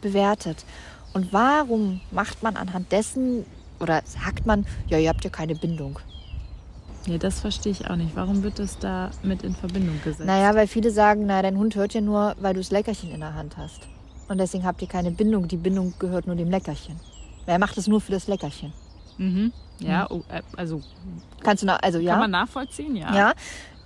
bewertet? 0.02 0.66
Und 1.14 1.34
warum 1.34 2.02
macht 2.12 2.44
man 2.44 2.56
anhand 2.56 2.92
dessen 2.92 3.46
oder 3.80 4.02
sagt 4.06 4.46
man, 4.46 4.66
ja, 4.88 4.98
ihr 4.98 5.10
habt 5.10 5.24
ja 5.24 5.30
keine 5.30 5.56
Bindung? 5.56 6.00
Nee, 7.06 7.18
das 7.18 7.42
verstehe 7.42 7.72
ich 7.72 7.90
auch 7.90 7.98
nicht. 7.98 8.16
Warum 8.16 8.44
wird 8.44 8.60
das 8.60 8.80
da 8.80 9.12
mit 9.24 9.44
in 9.44 9.56
Verbindung 9.56 10.00
gesetzt? 10.04 10.26
Naja, 10.26 10.56
weil 10.56 10.68
viele 10.68 10.90
sagen, 10.90 11.26
naja, 11.26 11.42
dein 11.42 11.58
Hund 11.58 11.76
hört 11.76 11.94
ja 11.94 12.02
nur, 12.02 12.36
weil 12.40 12.54
du 12.54 12.62
das 12.62 12.72
Leckerchen 12.72 13.12
in 13.12 13.20
der 13.20 13.36
Hand 13.36 13.58
hast. 13.58 13.82
Und 14.28 14.38
deswegen 14.38 14.66
habt 14.66 14.82
ihr 14.82 14.88
keine 14.88 15.12
Bindung. 15.12 15.48
Die 15.48 15.58
Bindung 15.58 15.94
gehört 16.00 16.28
nur 16.28 16.36
dem 16.36 16.50
Leckerchen. 16.50 17.00
Er 17.46 17.60
macht 17.60 17.78
es 17.78 17.88
nur 17.88 18.02
für 18.02 18.12
das 18.12 18.28
Leckerchen. 18.28 18.74
Mhm. 19.18 19.52
Ja, 19.80 20.10
oh, 20.10 20.24
äh, 20.30 20.42
also 20.56 20.82
Kannst 21.42 21.64
du, 21.64 21.68
na, 21.68 21.76
also 21.78 22.00
ja. 22.00 22.14
kann 22.14 22.22
man 22.22 22.32
nachvollziehen, 22.32 22.96
ja. 22.96 23.14
ja. 23.14 23.34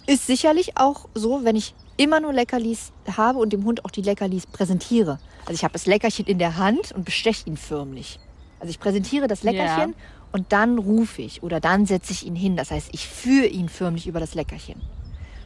Ist 0.05 0.27
sicherlich 0.27 0.77
auch 0.77 1.09
so, 1.15 1.43
wenn 1.43 1.55
ich 1.55 1.73
immer 1.97 2.19
nur 2.19 2.31
Leckerlis 2.31 2.91
habe 3.15 3.39
und 3.39 3.51
dem 3.51 3.65
Hund 3.65 3.83
auch 3.83 3.91
die 3.91 4.01
Leckerlis 4.01 4.45
präsentiere. 4.45 5.19
Also 5.41 5.53
ich 5.53 5.63
habe 5.63 5.73
das 5.73 5.85
Leckerchen 5.85 6.25
in 6.25 6.39
der 6.39 6.57
Hand 6.57 6.91
und 6.91 7.03
besteche 7.03 7.47
ihn 7.47 7.57
förmlich. 7.57 8.19
Also 8.59 8.69
ich 8.69 8.79
präsentiere 8.79 9.27
das 9.27 9.43
Leckerchen 9.43 9.95
und 10.31 10.51
dann 10.53 10.77
rufe 10.77 11.21
ich 11.21 11.43
oder 11.43 11.59
dann 11.59 11.85
setze 11.85 12.11
ich 12.11 12.25
ihn 12.25 12.35
hin. 12.35 12.55
Das 12.55 12.71
heißt, 12.71 12.89
ich 12.91 13.07
führe 13.07 13.47
ihn 13.47 13.69
förmlich 13.69 14.07
über 14.07 14.19
das 14.19 14.35
Leckerchen. 14.35 14.81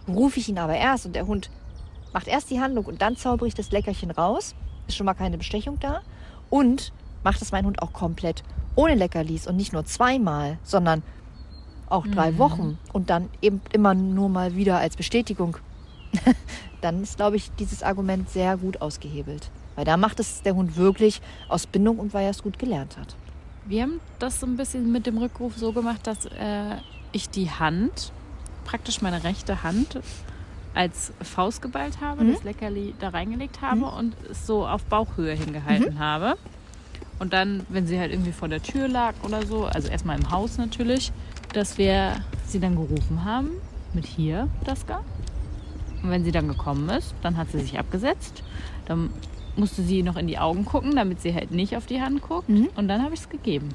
Rufe 0.07 0.39
ich 0.39 0.49
ihn 0.49 0.57
aber 0.57 0.75
erst 0.75 1.05
und 1.05 1.15
der 1.15 1.27
Hund 1.27 1.49
macht 2.13 2.27
erst 2.27 2.49
die 2.49 2.59
Handlung 2.59 2.85
und 2.85 3.01
dann 3.01 3.15
zaubere 3.15 3.47
ich 3.47 3.53
das 3.53 3.71
Leckerchen 3.71 4.11
raus, 4.11 4.55
ist 4.91 4.97
schon 4.97 5.05
mal 5.05 5.13
keine 5.13 5.37
Bestechung 5.37 5.79
da 5.79 6.01
und 6.49 6.91
macht 7.23 7.41
es 7.41 7.51
mein 7.51 7.65
Hund 7.65 7.81
auch 7.81 7.93
komplett 7.93 8.43
ohne 8.75 8.95
Leckerlis 8.95 9.47
und 9.47 9.55
nicht 9.55 9.73
nur 9.73 9.85
zweimal, 9.85 10.57
sondern 10.63 11.03
auch 11.89 12.07
drei 12.07 12.31
Mhm. 12.31 12.37
Wochen 12.37 12.77
und 12.93 13.09
dann 13.09 13.29
eben 13.41 13.61
immer 13.73 13.93
nur 13.93 14.29
mal 14.29 14.55
wieder 14.55 14.77
als 14.77 14.95
Bestätigung, 14.95 15.57
dann 16.81 17.03
ist, 17.03 17.17
glaube 17.17 17.35
ich, 17.35 17.51
dieses 17.59 17.83
Argument 17.83 18.29
sehr 18.29 18.57
gut 18.57 18.81
ausgehebelt. 18.81 19.49
Weil 19.75 19.85
da 19.85 19.97
macht 19.97 20.19
es 20.19 20.41
der 20.41 20.55
Hund 20.55 20.75
wirklich 20.77 21.21
aus 21.47 21.65
Bindung 21.65 21.99
und 21.99 22.13
weil 22.13 22.25
er 22.25 22.31
es 22.31 22.43
gut 22.43 22.59
gelernt 22.59 22.97
hat. 22.97 23.15
Wir 23.65 23.83
haben 23.83 23.99
das 24.19 24.39
so 24.39 24.45
ein 24.45 24.57
bisschen 24.57 24.91
mit 24.91 25.05
dem 25.05 25.17
Rückruf 25.17 25.57
so 25.57 25.71
gemacht, 25.71 26.05
dass 26.07 26.25
äh, 26.25 26.77
ich 27.11 27.29
die 27.29 27.49
Hand, 27.49 28.11
praktisch 28.65 29.01
meine 29.01 29.23
rechte 29.23 29.63
Hand, 29.63 29.99
als 30.73 31.11
Faust 31.21 31.61
geballt 31.61 31.99
habe, 32.01 32.23
Mhm. 32.23 32.33
das 32.33 32.43
Leckerli 32.43 32.93
da 32.99 33.09
reingelegt 33.09 33.61
habe 33.61 33.85
und 33.85 34.15
es 34.29 34.47
so 34.47 34.65
auf 34.67 34.83
Bauchhöhe 34.85 35.33
hingehalten 35.33 35.99
habe. 35.99 36.35
Und 37.19 37.33
dann, 37.33 37.65
wenn 37.69 37.85
sie 37.85 37.99
halt 37.99 38.11
irgendwie 38.11 38.31
vor 38.31 38.47
der 38.47 38.63
Tür 38.63 38.87
lag 38.87 39.13
oder 39.23 39.45
so, 39.45 39.65
also 39.65 39.89
erstmal 39.89 40.17
im 40.17 40.31
Haus 40.31 40.57
natürlich, 40.57 41.11
dass 41.53 41.77
wir 41.77 42.15
sie 42.47 42.59
dann 42.59 42.75
gerufen 42.75 43.25
haben 43.25 43.49
mit 43.93 44.05
hier, 44.05 44.47
Daska. 44.65 45.01
Und 46.01 46.09
wenn 46.09 46.23
sie 46.23 46.31
dann 46.31 46.47
gekommen 46.47 46.89
ist, 46.89 47.13
dann 47.21 47.37
hat 47.37 47.51
sie 47.51 47.59
sich 47.59 47.77
abgesetzt. 47.77 48.41
Dann 48.85 49.11
musste 49.57 49.83
sie 49.83 50.01
noch 50.01 50.15
in 50.15 50.27
die 50.27 50.39
Augen 50.39 50.65
gucken, 50.65 50.95
damit 50.95 51.21
sie 51.21 51.35
halt 51.35 51.51
nicht 51.51 51.75
auf 51.75 51.85
die 51.85 52.01
Hand 52.01 52.21
guckt. 52.21 52.49
Mhm. 52.49 52.69
Und 52.75 52.87
dann 52.87 53.03
habe 53.03 53.13
ich 53.13 53.19
es 53.19 53.29
gegeben. 53.29 53.69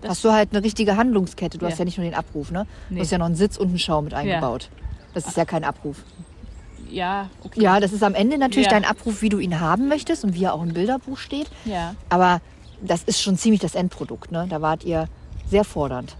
Das- 0.00 0.10
hast 0.12 0.24
du 0.24 0.32
halt 0.32 0.48
eine 0.52 0.64
richtige 0.64 0.96
Handlungskette. 0.96 1.58
Du 1.58 1.66
Ja. 1.66 1.70
hast 1.70 1.78
ja 1.78 1.84
nicht 1.84 1.98
nur 1.98 2.06
den 2.06 2.14
Abruf, 2.14 2.50
ne? 2.50 2.66
Du 2.88 2.94
Nee. 2.94 3.00
hast 3.02 3.10
ja 3.12 3.18
noch 3.18 3.26
einen 3.26 3.34
Sitz 3.36 3.56
und 3.58 3.68
einen 3.68 3.78
Schau 3.78 4.00
mit 4.02 4.14
eingebaut. 4.14 4.70
Das 5.14 5.26
ist 5.26 5.36
ja 5.36 5.44
kein 5.44 5.64
Abruf. 5.64 5.96
Ja, 6.90 7.28
okay. 7.44 7.60
Ja, 7.62 7.78
das 7.80 7.92
ist 7.92 8.02
am 8.02 8.14
Ende 8.14 8.36
natürlich 8.38 8.66
Ja. 8.66 8.72
dein 8.72 8.84
Abruf, 8.84 9.22
wie 9.22 9.28
du 9.28 9.38
ihn 9.38 9.60
haben 9.60 9.88
möchtest 9.88 10.24
und 10.24 10.34
wie 10.34 10.44
er 10.44 10.54
auch 10.54 10.62
im 10.62 10.72
Bilderbuch 10.74 11.18
steht. 11.18 11.48
Ja. 11.64 11.94
Aber 12.08 12.40
das 12.80 13.04
ist 13.04 13.20
schon 13.22 13.36
ziemlich 13.36 13.60
das 13.60 13.74
Endprodukt, 13.74 14.32
ne? 14.32 14.46
Da 14.48 14.60
wart 14.60 14.84
ihr 14.84 15.06
sehr 15.48 15.64
fordernd. 15.64 16.16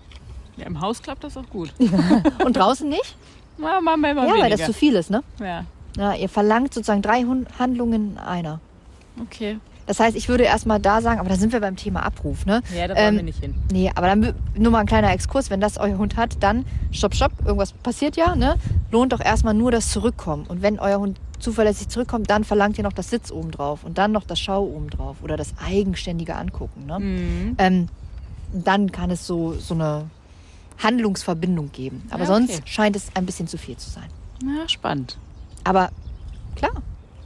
ja. 0.56 0.66
Im 0.66 0.80
Haus 0.80 1.02
klappt 1.02 1.24
das 1.24 1.36
auch 1.36 1.48
gut. 1.48 1.72
Und 2.44 2.56
draußen 2.56 2.88
nicht? 2.88 3.16
Ja, 3.58 3.80
machen 3.80 4.00
wir 4.02 4.10
immer 4.10 4.22
ja, 4.26 4.32
weil 4.34 4.38
weniger. 4.42 4.56
das 4.58 4.66
zu 4.66 4.72
viel 4.72 4.94
ist, 4.94 5.10
ne? 5.10 5.22
ja, 5.40 5.64
Ja, 5.96 6.14
ihr 6.14 6.28
verlangt 6.28 6.72
sozusagen 6.74 7.02
drei 7.02 7.24
Handlungen 7.58 8.12
in 8.12 8.18
einer. 8.18 8.60
okay. 9.20 9.58
Das 9.86 9.98
heißt, 10.00 10.16
ich 10.16 10.28
würde 10.28 10.44
erstmal 10.44 10.78
da 10.80 11.00
sagen, 11.02 11.18
aber 11.20 11.28
da 11.28 11.36
sind 11.36 11.52
wir 11.52 11.60
beim 11.60 11.76
Thema 11.76 12.04
Abruf, 12.04 12.46
ne? 12.46 12.62
Ja, 12.76 12.86
da 12.88 12.94
Ähm, 12.94 13.04
wollen 13.06 13.16
wir 13.16 13.22
nicht 13.24 13.40
hin. 13.40 13.54
Nee, 13.72 13.90
aber 13.94 14.06
dann 14.06 14.34
nur 14.56 14.70
mal 14.70 14.80
ein 14.80 14.86
kleiner 14.86 15.10
Exkurs, 15.12 15.50
wenn 15.50 15.60
das 15.60 15.78
euer 15.78 15.98
Hund 15.98 16.16
hat, 16.16 16.36
dann 16.40 16.64
stopp, 16.92 17.14
stopp, 17.14 17.32
irgendwas 17.44 17.72
passiert 17.72 18.16
ja, 18.16 18.36
ne? 18.36 18.54
Lohnt 18.92 19.12
doch 19.12 19.20
erstmal 19.20 19.54
nur 19.54 19.70
das 19.72 19.90
Zurückkommen. 19.90 20.44
Und 20.46 20.62
wenn 20.62 20.78
euer 20.78 21.00
Hund 21.00 21.18
zuverlässig 21.40 21.88
zurückkommt, 21.88 22.30
dann 22.30 22.44
verlangt 22.44 22.76
ihr 22.78 22.84
noch 22.84 22.92
das 22.92 23.10
Sitz 23.10 23.32
oben 23.32 23.50
drauf 23.50 23.82
und 23.82 23.98
dann 23.98 24.12
noch 24.12 24.24
das 24.24 24.38
Schau 24.38 24.62
oben 24.62 24.90
drauf 24.90 25.16
oder 25.22 25.36
das 25.36 25.54
eigenständige 25.64 26.36
Angucken, 26.36 26.86
ne? 26.86 27.00
Mhm. 27.00 27.54
Ähm, 27.58 27.88
dann 28.52 28.92
kann 28.92 29.10
es 29.10 29.26
so, 29.26 29.52
so 29.54 29.74
eine 29.74 30.04
Handlungsverbindung 30.78 31.72
geben. 31.72 32.02
Aber 32.10 32.24
Ja, 32.24 32.30
okay. 32.30 32.46
sonst 32.46 32.68
scheint 32.68 32.96
es 32.96 33.08
ein 33.14 33.26
bisschen 33.26 33.46
zu 33.46 33.58
viel 33.58 33.76
zu 33.76 33.90
sein. 33.90 34.08
Ja, 34.42 34.68
spannend. 34.68 35.18
Aber 35.64 35.90
klar, 36.56 36.72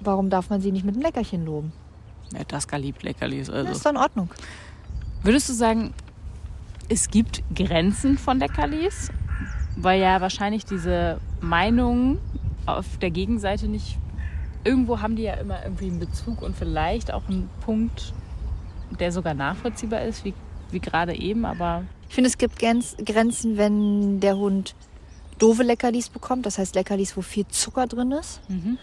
warum 0.00 0.30
darf 0.30 0.50
man 0.50 0.60
sie 0.60 0.72
nicht 0.72 0.84
mit 0.84 0.94
einem 0.94 1.02
Leckerchen 1.04 1.44
loben? 1.44 1.72
Ja, 2.32 2.44
Daska 2.44 2.76
liebt 2.76 3.02
Leckerlis. 3.02 3.46
Das 3.48 3.56
Also. 3.56 3.72
ist 3.72 3.86
doch 3.86 3.90
in 3.90 3.96
Ordnung. 3.96 4.30
Würdest 5.22 5.48
du 5.48 5.52
sagen, 5.52 5.92
es 6.88 7.08
gibt 7.08 7.42
Grenzen 7.54 8.18
von 8.18 8.38
Leckerlis? 8.38 9.10
Weil 9.76 10.00
ja 10.00 10.20
wahrscheinlich 10.20 10.64
diese 10.64 11.20
Meinungen 11.40 12.18
auf 12.66 12.98
der 12.98 13.10
Gegenseite 13.10 13.66
nicht. 13.68 13.98
Irgendwo 14.62 15.00
haben 15.00 15.16
die 15.16 15.24
ja 15.24 15.34
immer 15.34 15.62
irgendwie 15.64 15.86
einen 15.88 15.98
Bezug 15.98 16.40
und 16.42 16.56
vielleicht 16.56 17.12
auch 17.12 17.28
einen 17.28 17.50
Punkt, 17.60 18.12
der 19.00 19.12
sogar 19.12 19.34
nachvollziehbar 19.34 20.02
ist, 20.02 20.24
wie, 20.24 20.32
wie 20.70 20.80
gerade 20.80 21.14
eben, 21.18 21.44
aber 21.44 21.82
Ich 22.08 22.14
finde, 22.14 22.28
es 22.28 22.38
gibt 22.38 22.58
Grenz- 22.58 22.96
Grenzen, 23.04 23.56
wenn 23.58 24.20
der 24.20 24.36
Hund 24.36 24.74
doofe 25.38 25.64
Leckerlis 25.64 26.08
bekommt. 26.08 26.46
Das 26.46 26.58
heißt 26.58 26.74
Leckerlis, 26.76 27.16
wo 27.16 27.22
viel 27.22 27.46
Zucker 27.48 27.86
drin 27.86 28.12
ist. 28.12 28.40
Mhm. 28.48 28.78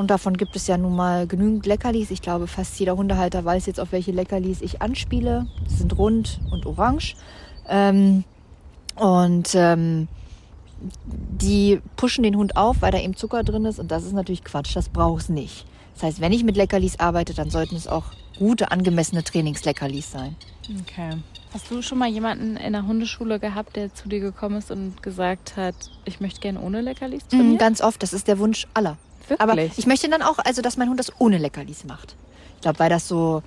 Und 0.00 0.06
davon 0.06 0.38
gibt 0.38 0.56
es 0.56 0.66
ja 0.66 0.78
nun 0.78 0.96
mal 0.96 1.26
genügend 1.26 1.66
Leckerlis. 1.66 2.10
Ich 2.10 2.22
glaube, 2.22 2.46
fast 2.46 2.80
jeder 2.80 2.96
Hundehalter 2.96 3.44
weiß 3.44 3.66
jetzt, 3.66 3.78
auf 3.78 3.92
welche 3.92 4.12
Leckerlis 4.12 4.62
ich 4.62 4.80
anspiele. 4.80 5.46
Die 5.68 5.74
sind 5.74 5.98
rund 5.98 6.40
und 6.50 6.64
orange. 6.64 7.16
Ähm, 7.68 8.24
und 8.96 9.54
ähm, 9.54 10.08
die 11.10 11.82
pushen 11.96 12.24
den 12.24 12.34
Hund 12.34 12.56
auf, 12.56 12.80
weil 12.80 12.92
da 12.92 12.98
eben 12.98 13.14
Zucker 13.14 13.42
drin 13.42 13.66
ist. 13.66 13.78
Und 13.78 13.90
das 13.90 14.04
ist 14.04 14.14
natürlich 14.14 14.42
Quatsch. 14.42 14.74
Das 14.74 14.88
braucht 14.88 15.24
es 15.24 15.28
nicht. 15.28 15.66
Das 15.92 16.04
heißt, 16.04 16.20
wenn 16.22 16.32
ich 16.32 16.44
mit 16.44 16.56
Leckerlis 16.56 16.98
arbeite, 16.98 17.34
dann 17.34 17.50
sollten 17.50 17.76
es 17.76 17.86
auch 17.86 18.04
gute, 18.38 18.70
angemessene 18.70 19.22
Trainingsleckerlis 19.22 20.12
sein. 20.12 20.34
Okay. 20.80 21.18
Hast 21.52 21.70
du 21.70 21.82
schon 21.82 21.98
mal 21.98 22.08
jemanden 22.08 22.56
in 22.56 22.72
der 22.72 22.86
Hundeschule 22.86 23.38
gehabt, 23.38 23.76
der 23.76 23.94
zu 23.94 24.08
dir 24.08 24.20
gekommen 24.20 24.56
ist 24.56 24.70
und 24.70 25.02
gesagt 25.02 25.58
hat, 25.58 25.74
ich 26.06 26.20
möchte 26.20 26.40
gerne 26.40 26.62
ohne 26.62 26.80
Leckerlis 26.80 27.26
trainieren? 27.28 27.58
ganz 27.58 27.82
oft. 27.82 28.02
Das 28.02 28.14
ist 28.14 28.28
der 28.28 28.38
Wunsch 28.38 28.66
aller. 28.72 28.96
Wirklich? 29.30 29.40
Aber 29.40 29.56
ich 29.58 29.86
möchte 29.86 30.08
dann 30.08 30.22
auch, 30.22 30.38
also 30.38 30.62
dass 30.62 30.76
mein 30.76 30.88
Hund 30.88 30.98
das 30.98 31.12
ohne 31.18 31.38
Leckerlis 31.38 31.84
macht. 31.84 32.16
Ich 32.56 32.62
glaube, 32.62 32.78
weil 32.78 32.90
das 32.90 33.08
so, 33.08 33.42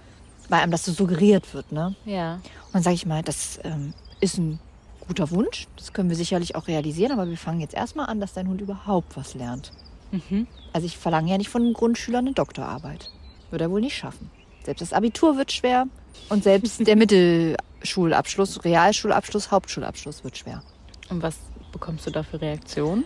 weil 0.50 0.62
einem 0.62 0.72
das 0.72 0.86
so 0.86 0.92
suggeriert 0.92 1.54
wird, 1.54 1.72
ne? 1.72 1.96
ja. 2.06 2.36
Und 2.36 2.74
dann 2.74 2.84
sage 2.84 2.96
ich 2.96 3.06
mal, 3.06 3.22
das 3.22 3.60
ähm, 3.64 3.94
ist 4.20 4.38
ein 4.38 4.60
guter 5.08 5.30
Wunsch. 5.32 5.68
Das 5.78 5.94
können 5.94 6.10
wir 6.10 6.16
sicherlich 6.16 6.56
auch 6.56 6.68
realisieren, 6.68 7.12
aber 7.12 7.30
wir 7.30 7.38
fangen 7.38 7.60
jetzt 7.60 7.74
erstmal 7.74 8.08
an, 8.08 8.20
dass 8.20 8.34
dein 8.34 8.48
Hund 8.48 8.62
überhaupt 8.62 9.16
was 9.16 9.36
lernt. 9.36 9.72
Mhm. 10.12 10.48
Also 10.72 10.88
ich 10.88 10.98
verlange 10.98 11.30
ja 11.30 11.38
nicht 11.38 11.50
von 11.50 11.62
einem 11.62 11.74
Grundschüler 11.74 12.20
eine 12.20 12.34
Doktorarbeit. 12.34 13.12
Wird 13.52 13.62
er 13.62 13.70
wohl 13.70 13.82
nicht 13.82 13.96
schaffen. 13.96 14.32
Selbst 14.64 14.82
das 14.82 14.94
Abitur 14.94 15.38
wird 15.38 15.52
schwer 15.52 15.86
und 16.30 16.44
selbst 16.44 16.86
der 16.88 16.96
Mittelschulabschluss, 16.96 18.64
Realschulabschluss, 18.64 19.52
Hauptschulabschluss 19.52 20.24
wird 20.24 20.38
schwer. 20.38 20.64
Und 21.10 21.22
was 21.22 21.36
bekommst 21.72 22.08
du 22.08 22.12
da 22.12 22.24
für 22.24 22.40
Reaktionen? 22.40 23.04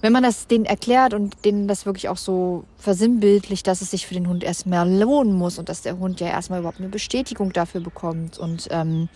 Wenn 0.00 0.12
man 0.12 0.22
das 0.22 0.46
denen 0.46 0.64
erklärt 0.64 1.14
und 1.14 1.44
denen 1.44 1.68
das 1.68 1.86
wirklich 1.86 2.08
auch 2.08 2.16
so 2.16 2.64
versinnbildlicht, 2.78 3.66
dass 3.66 3.80
es 3.80 3.90
sich 3.90 4.06
für 4.06 4.14
den 4.14 4.28
Hund 4.28 4.44
erstmal 4.44 4.90
lohnen 4.90 5.32
muss 5.32 5.58
und 5.58 5.68
dass 5.68 5.82
der 5.82 5.98
Hund 5.98 6.20
ja 6.20 6.28
erstmal 6.28 6.60
überhaupt 6.60 6.80
eine 6.80 6.88
Bestätigung 6.88 7.52
dafür 7.52 7.80
bekommt 7.80 8.38
und 8.38 8.68
ähm, 8.70 9.08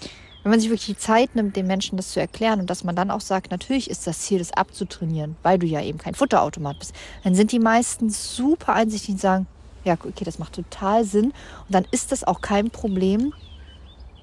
wenn 0.42 0.50
man 0.50 0.60
sich 0.60 0.70
wirklich 0.70 0.86
die 0.86 0.96
Zeit 0.96 1.34
nimmt, 1.34 1.54
den 1.54 1.66
Menschen 1.66 1.98
das 1.98 2.12
zu 2.12 2.20
erklären 2.20 2.60
und 2.60 2.70
dass 2.70 2.82
man 2.82 2.96
dann 2.96 3.10
auch 3.10 3.20
sagt, 3.20 3.50
natürlich 3.50 3.90
ist 3.90 4.06
das 4.06 4.20
Ziel, 4.20 4.38
das 4.38 4.52
abzutrainieren, 4.52 5.36
weil 5.42 5.58
du 5.58 5.66
ja 5.66 5.82
eben 5.82 5.98
kein 5.98 6.14
Futterautomat 6.14 6.78
bist, 6.78 6.94
dann 7.24 7.34
sind 7.34 7.52
die 7.52 7.58
meisten 7.58 8.08
super 8.08 8.72
einsichtig 8.72 9.10
und 9.10 9.20
sagen, 9.20 9.46
ja, 9.84 9.94
okay, 9.94 10.24
das 10.24 10.38
macht 10.38 10.54
total 10.54 11.04
Sinn. 11.04 11.26
Und 11.26 11.74
dann 11.74 11.86
ist 11.90 12.12
das 12.12 12.24
auch 12.24 12.40
kein 12.40 12.70
Problem, 12.70 13.32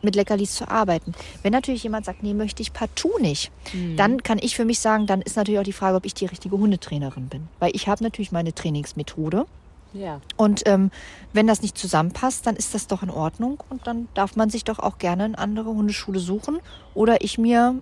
mit 0.01 0.15
Leckerlis 0.15 0.55
zu 0.55 0.69
arbeiten. 0.69 1.13
Wenn 1.43 1.51
natürlich 1.51 1.83
jemand 1.83 2.05
sagt, 2.05 2.23
nee, 2.23 2.33
möchte 2.33 2.61
ich 2.61 2.73
partout 2.73 3.19
nicht, 3.19 3.51
mhm. 3.73 3.97
dann 3.97 4.23
kann 4.23 4.39
ich 4.41 4.55
für 4.55 4.65
mich 4.65 4.79
sagen, 4.79 5.07
dann 5.07 5.21
ist 5.21 5.35
natürlich 5.35 5.59
auch 5.59 5.63
die 5.63 5.73
Frage, 5.73 5.97
ob 5.97 6.05
ich 6.05 6.13
die 6.13 6.25
richtige 6.25 6.57
Hundetrainerin 6.57 7.27
bin. 7.27 7.47
Weil 7.59 7.71
ich 7.75 7.87
habe 7.87 8.03
natürlich 8.03 8.31
meine 8.31 8.53
Trainingsmethode. 8.53 9.45
Ja. 9.93 10.21
Und 10.35 10.63
ähm, 10.65 10.91
wenn 11.33 11.47
das 11.47 11.61
nicht 11.61 11.77
zusammenpasst, 11.77 12.45
dann 12.45 12.55
ist 12.55 12.73
das 12.73 12.87
doch 12.87 13.03
in 13.03 13.09
Ordnung 13.09 13.63
und 13.69 13.87
dann 13.87 14.07
darf 14.13 14.35
man 14.35 14.49
sich 14.49 14.63
doch 14.63 14.79
auch 14.79 14.97
gerne 14.97 15.23
eine 15.23 15.37
andere 15.37 15.69
Hundeschule 15.69 16.19
suchen 16.19 16.59
oder 16.93 17.21
ich 17.21 17.37
mir 17.37 17.81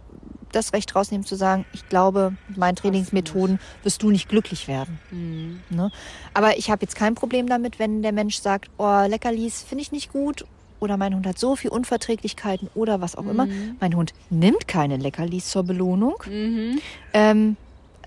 das 0.52 0.74
Recht 0.74 0.96
rausnehmen 0.96 1.26
zu 1.26 1.36
sagen, 1.36 1.66
ich 1.74 1.90
glaube, 1.90 2.34
mit 2.48 2.58
meinen 2.58 2.76
Trainingsmethoden 2.76 3.60
wirst 3.84 4.02
du 4.04 4.12
nicht 4.12 4.30
glücklich 4.30 4.68
werden. 4.68 5.00
Mhm. 5.12 5.60
Ne? 5.70 5.92
Aber 6.34 6.58
ich 6.58 6.70
habe 6.70 6.84
jetzt 6.84 6.96
kein 6.96 7.16
Problem 7.16 7.48
damit, 7.48 7.80
wenn 7.80 8.02
der 8.02 8.14
Mensch 8.14 8.38
sagt, 8.38 8.70
oh, 8.78 9.04
Leckerlis 9.08 9.64
finde 9.64 9.82
ich 9.82 9.92
nicht 9.92 10.14
gut 10.14 10.46
oder 10.80 10.98
mein 10.98 11.16
Hund 11.16 11.26
hat 11.26 11.40
so 11.40 11.56
viel 11.56 11.72
Unverträglichkeiten 11.72 12.70
oder 12.76 13.02
was 13.02 13.16
auch 13.16 13.24
mhm. 13.24 13.30
immer. 13.30 13.48
Mein 13.80 13.96
Hund 13.96 14.14
nimmt 14.30 14.68
keine 14.68 14.98
Leckerlis 14.98 15.50
zur 15.50 15.64
Belohnung. 15.64 16.16
Mhm. 16.28 16.80
Ähm, 17.14 17.58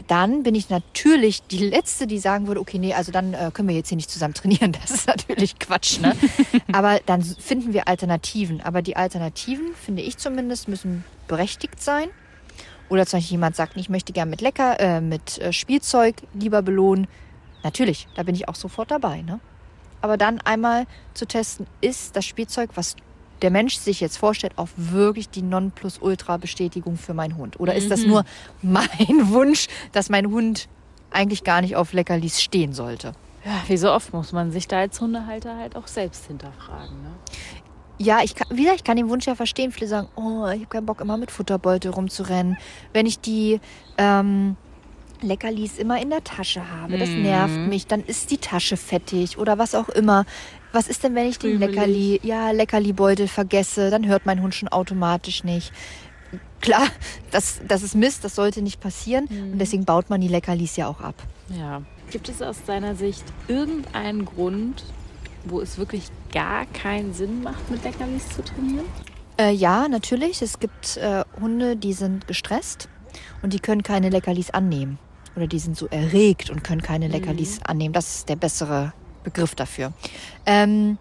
dann 0.06 0.42
bin 0.44 0.54
ich 0.54 0.70
natürlich 0.70 1.42
die 1.42 1.58
Letzte, 1.58 2.06
die 2.06 2.18
sagen 2.18 2.46
würde, 2.46 2.60
okay, 2.60 2.78
nee, 2.78 2.94
also 2.94 3.10
dann 3.10 3.34
äh, 3.34 3.50
können 3.52 3.68
wir 3.68 3.74
jetzt 3.74 3.88
hier 3.88 3.96
nicht 3.96 4.10
zusammen 4.10 4.34
trainieren. 4.34 4.72
Das 4.80 4.90
ist 4.90 5.08
natürlich 5.08 5.58
Quatsch. 5.58 6.00
Ne? 6.00 6.14
Aber 6.72 7.00
dann 7.06 7.22
finden 7.22 7.72
wir 7.72 7.88
Alternativen. 7.88 8.60
Aber 8.60 8.80
die 8.80 8.96
Alternativen, 8.96 9.74
finde 9.74 10.02
ich 10.02 10.16
zumindest, 10.16 10.68
müssen 10.68 11.04
berechtigt 11.26 11.82
sein. 11.82 12.08
Oder 12.88 13.06
zum 13.06 13.18
Beispiel 13.18 13.34
jemand 13.34 13.56
sagt, 13.56 13.76
ich 13.76 13.88
möchte 13.88 14.12
gerne 14.12 14.30
mit 14.30 14.40
Lecker, 14.40 14.78
äh, 14.80 15.00
mit 15.00 15.38
äh, 15.38 15.52
Spielzeug 15.52 16.16
lieber 16.32 16.62
belohnen. 16.62 17.06
Natürlich, 17.64 18.06
da 18.14 18.22
bin 18.22 18.34
ich 18.34 18.48
auch 18.48 18.54
sofort 18.54 18.90
dabei. 18.90 19.22
Ne? 19.22 19.40
Aber 20.00 20.16
dann 20.16 20.40
einmal 20.40 20.86
zu 21.14 21.26
testen, 21.26 21.66
ist 21.80 22.16
das 22.16 22.24
Spielzeug, 22.24 22.70
was 22.74 22.96
der 23.42 23.50
Mensch 23.50 23.76
sich 23.76 24.00
jetzt 24.00 24.16
vorstellt, 24.16 24.54
auch 24.56 24.68
wirklich 24.76 25.30
die 25.30 25.42
Nonplusultra-Bestätigung 25.42 26.96
für 26.96 27.14
meinen 27.14 27.36
Hund? 27.36 27.60
Oder 27.60 27.74
ist 27.74 27.90
das 27.90 28.02
mhm. 28.02 28.08
nur 28.08 28.24
mein 28.62 28.88
Wunsch, 29.30 29.68
dass 29.92 30.08
mein 30.08 30.26
Hund 30.26 30.68
eigentlich 31.10 31.44
gar 31.44 31.60
nicht 31.60 31.76
auf 31.76 31.92
Leckerlis 31.92 32.42
stehen 32.42 32.72
sollte? 32.72 33.12
Ja, 33.44 33.62
wie 33.68 33.76
so 33.76 33.92
oft 33.92 34.12
muss 34.12 34.32
man 34.32 34.50
sich 34.50 34.66
da 34.66 34.80
als 34.80 35.00
Hundehalter 35.00 35.56
halt 35.56 35.76
auch 35.76 35.86
selbst 35.86 36.26
hinterfragen. 36.26 37.02
Ne? 37.02 37.10
ja, 37.98 38.20
ich 38.22 38.34
kann, 38.34 38.56
wieder, 38.56 38.74
ich 38.74 38.84
kann 38.84 38.96
den 38.96 39.08
Wunsch 39.08 39.26
ja 39.26 39.34
verstehen. 39.34 39.72
Viele 39.72 39.88
sagen, 39.88 40.08
oh, 40.14 40.46
ich 40.46 40.60
habe 40.60 40.66
keinen 40.66 40.86
Bock, 40.86 41.00
immer 41.00 41.16
mit 41.16 41.30
Futterbeutel 41.30 41.90
rumzurennen. 41.90 42.56
Wenn 42.92 43.06
ich 43.06 43.20
die 43.20 43.60
ähm, 43.98 44.56
Leckerlis 45.22 45.78
immer 45.78 46.00
in 46.00 46.10
der 46.10 46.24
Tasche 46.24 46.70
habe, 46.70 46.98
das 46.98 47.08
nervt 47.08 47.54
mhm. 47.54 47.68
mich, 47.68 47.86
dann 47.86 48.02
ist 48.04 48.30
die 48.30 48.38
Tasche 48.38 48.76
fettig 48.76 49.38
oder 49.38 49.58
was 49.58 49.74
auch 49.74 49.88
immer. 49.88 50.24
Was 50.72 50.88
ist 50.88 51.02
denn, 51.02 51.14
wenn 51.14 51.26
ich 51.26 51.38
den 51.38 51.58
Leckerli, 51.58 52.20
ja, 52.22 52.50
Leckerli-Beutel 52.50 53.26
vergesse? 53.26 53.90
Dann 53.90 54.06
hört 54.06 54.26
mein 54.26 54.42
Hund 54.42 54.54
schon 54.54 54.68
automatisch 54.68 55.42
nicht. 55.42 55.72
Klar, 56.60 56.86
das, 57.30 57.60
das 57.66 57.82
ist 57.82 57.94
Mist, 57.94 58.24
das 58.24 58.34
sollte 58.34 58.60
nicht 58.60 58.80
passieren. 58.80 59.28
Mhm. 59.30 59.52
Und 59.52 59.58
deswegen 59.58 59.84
baut 59.84 60.10
man 60.10 60.20
die 60.20 60.28
Leckerlis 60.28 60.76
ja 60.76 60.88
auch 60.88 61.00
ab. 61.00 61.14
Ja. 61.48 61.82
Gibt 62.10 62.28
es 62.28 62.42
aus 62.42 62.62
deiner 62.66 62.94
Sicht 62.94 63.24
irgendeinen 63.48 64.24
Grund, 64.24 64.84
wo 65.44 65.60
es 65.60 65.78
wirklich 65.78 66.04
gar 66.32 66.66
keinen 66.66 67.14
Sinn 67.14 67.42
macht, 67.42 67.70
mit 67.70 67.84
Leckerlis 67.84 68.28
zu 68.28 68.42
trainieren? 68.42 68.86
Äh, 69.38 69.52
ja, 69.52 69.88
natürlich. 69.88 70.42
Es 70.42 70.58
gibt 70.58 70.96
äh, 70.96 71.24
Hunde, 71.40 71.76
die 71.76 71.92
sind 71.92 72.26
gestresst 72.26 72.88
und 73.42 73.52
die 73.52 73.60
können 73.60 73.82
keine 73.82 74.10
Leckerlis 74.10 74.50
annehmen. 74.50 74.98
Oder 75.38 75.46
die 75.46 75.60
sind 75.60 75.76
so 75.76 75.86
erregt 75.86 76.50
und 76.50 76.64
können 76.64 76.82
keine 76.82 77.06
mhm. 77.06 77.12
Leckerlis 77.12 77.60
annehmen. 77.62 77.92
Das 77.92 78.16
ist 78.16 78.28
der 78.28 78.34
bessere 78.34 78.92
Begriff 79.22 79.54
dafür. 79.54 79.92
Ähm, 80.46 80.98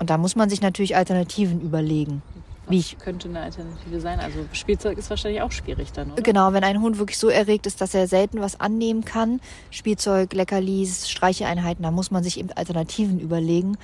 und 0.00 0.10
da 0.10 0.18
muss 0.18 0.34
man 0.34 0.50
sich 0.50 0.60
natürlich 0.60 0.96
Alternativen 0.96 1.60
überlegen. 1.60 2.20
Wie 2.68 2.78
ich 2.78 2.98
könnte 2.98 3.28
eine 3.28 3.42
Alternative 3.42 4.00
sein? 4.00 4.18
Also 4.18 4.40
Spielzeug 4.52 4.98
ist 4.98 5.08
wahrscheinlich 5.08 5.40
auch 5.42 5.52
schwierig 5.52 5.92
dann, 5.92 6.10
oder? 6.10 6.22
Genau, 6.22 6.52
wenn 6.52 6.64
ein 6.64 6.80
Hund 6.80 6.98
wirklich 6.98 7.18
so 7.18 7.28
erregt 7.28 7.66
ist, 7.66 7.80
dass 7.80 7.94
er 7.94 8.08
selten 8.08 8.40
was 8.40 8.58
annehmen 8.58 9.04
kann, 9.04 9.40
Spielzeug, 9.70 10.32
Leckerlis, 10.32 11.08
Streicheeinheiten, 11.08 11.84
da 11.84 11.92
muss 11.92 12.10
man 12.10 12.24
sich 12.24 12.40
eben 12.40 12.50
Alternativen 12.50 13.20
überlegen. 13.20 13.78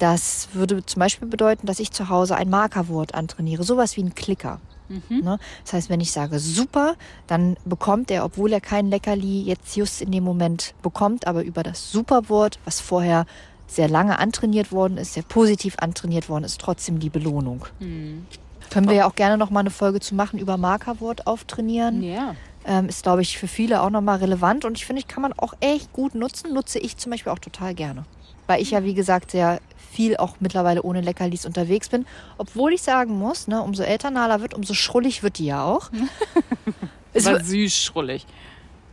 Das 0.00 0.48
würde 0.52 0.84
zum 0.84 0.98
Beispiel 0.98 1.28
bedeuten, 1.28 1.68
dass 1.68 1.78
ich 1.78 1.92
zu 1.92 2.08
Hause 2.08 2.34
ein 2.34 2.50
Markerwort 2.50 3.14
antrainiere, 3.14 3.62
sowas 3.62 3.96
wie 3.96 4.02
ein 4.02 4.16
Klicker. 4.16 4.60
Mhm. 5.08 5.20
Ne? 5.20 5.38
Das 5.64 5.72
heißt, 5.72 5.90
wenn 5.90 6.00
ich 6.00 6.12
sage 6.12 6.38
super, 6.38 6.94
dann 7.26 7.56
bekommt 7.64 8.10
er, 8.10 8.24
obwohl 8.24 8.52
er 8.52 8.60
kein 8.60 8.88
Leckerli 8.88 9.42
jetzt 9.42 9.76
just 9.76 10.02
in 10.02 10.10
dem 10.10 10.24
Moment 10.24 10.74
bekommt, 10.82 11.26
aber 11.26 11.42
über 11.42 11.62
das 11.62 11.90
Superwort, 11.90 12.58
was 12.64 12.80
vorher 12.80 13.26
sehr 13.66 13.88
lange 13.88 14.18
antrainiert 14.18 14.72
worden 14.72 14.98
ist, 14.98 15.14
sehr 15.14 15.22
positiv 15.22 15.76
antrainiert 15.78 16.28
worden 16.28 16.44
ist, 16.44 16.60
trotzdem 16.60 16.98
die 16.98 17.10
Belohnung. 17.10 17.66
Mhm. 17.80 18.26
Können 18.70 18.88
wir 18.88 18.94
ja 18.94 19.06
auch 19.06 19.14
gerne 19.14 19.36
noch 19.36 19.50
mal 19.50 19.60
eine 19.60 19.70
Folge 19.70 20.00
zu 20.00 20.14
machen 20.14 20.38
über 20.38 20.56
Markerwort 20.56 21.26
auftrainieren. 21.26 22.02
Ja. 22.02 22.34
Ähm, 22.64 22.88
ist, 22.88 23.02
glaube 23.02 23.22
ich, 23.22 23.38
für 23.38 23.48
viele 23.48 23.82
auch 23.82 23.90
nochmal 23.90 24.18
relevant 24.18 24.64
und 24.64 24.78
ich 24.78 24.86
finde, 24.86 25.00
ich 25.00 25.08
kann 25.08 25.20
man 25.20 25.32
auch 25.32 25.54
echt 25.60 25.92
gut 25.92 26.14
nutzen. 26.14 26.54
Nutze 26.54 26.78
ich 26.78 26.96
zum 26.96 27.10
Beispiel 27.10 27.32
auch 27.32 27.38
total 27.38 27.74
gerne. 27.74 28.04
Weil 28.46 28.60
ich 28.60 28.72
ja, 28.72 28.84
wie 28.84 28.94
gesagt, 28.94 29.30
sehr 29.30 29.60
viel 29.92 30.16
auch 30.16 30.36
mittlerweile 30.40 30.82
ohne 30.82 31.00
Leckerlis 31.00 31.46
unterwegs 31.46 31.88
bin. 31.88 32.06
Obwohl 32.38 32.72
ich 32.72 32.82
sagen 32.82 33.18
muss, 33.18 33.46
ne, 33.46 33.62
umso 33.62 33.82
älter 33.82 34.10
Nala 34.10 34.40
wird, 34.40 34.54
umso 34.54 34.74
schrullig 34.74 35.22
wird 35.22 35.38
die 35.38 35.46
ja 35.46 35.64
auch. 35.64 35.90
es 37.12 37.26
war 37.26 37.42
süß 37.42 37.76
schrullig. 37.76 38.26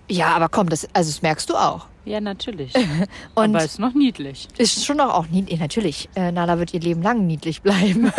Ja, 0.10 0.36
aber 0.36 0.50
komm, 0.50 0.70
das, 0.70 0.88
also 0.94 1.12
das 1.12 1.22
merkst 1.22 1.50
du 1.50 1.56
auch. 1.56 1.86
Ja, 2.04 2.20
natürlich. 2.20 2.74
Und 3.36 3.56
aber 3.56 3.64
ist 3.64 3.80
noch 3.80 3.94
niedlich. 3.94 4.48
Ist 4.58 4.84
schon 4.84 5.00
auch, 5.00 5.14
auch 5.14 5.28
niedlich. 5.28 5.60
Natürlich, 5.60 6.10
äh, 6.16 6.32
Nala 6.32 6.58
wird 6.58 6.74
ihr 6.74 6.80
Leben 6.80 7.02
lang 7.02 7.28
niedlich 7.28 7.62
bleiben. 7.62 8.12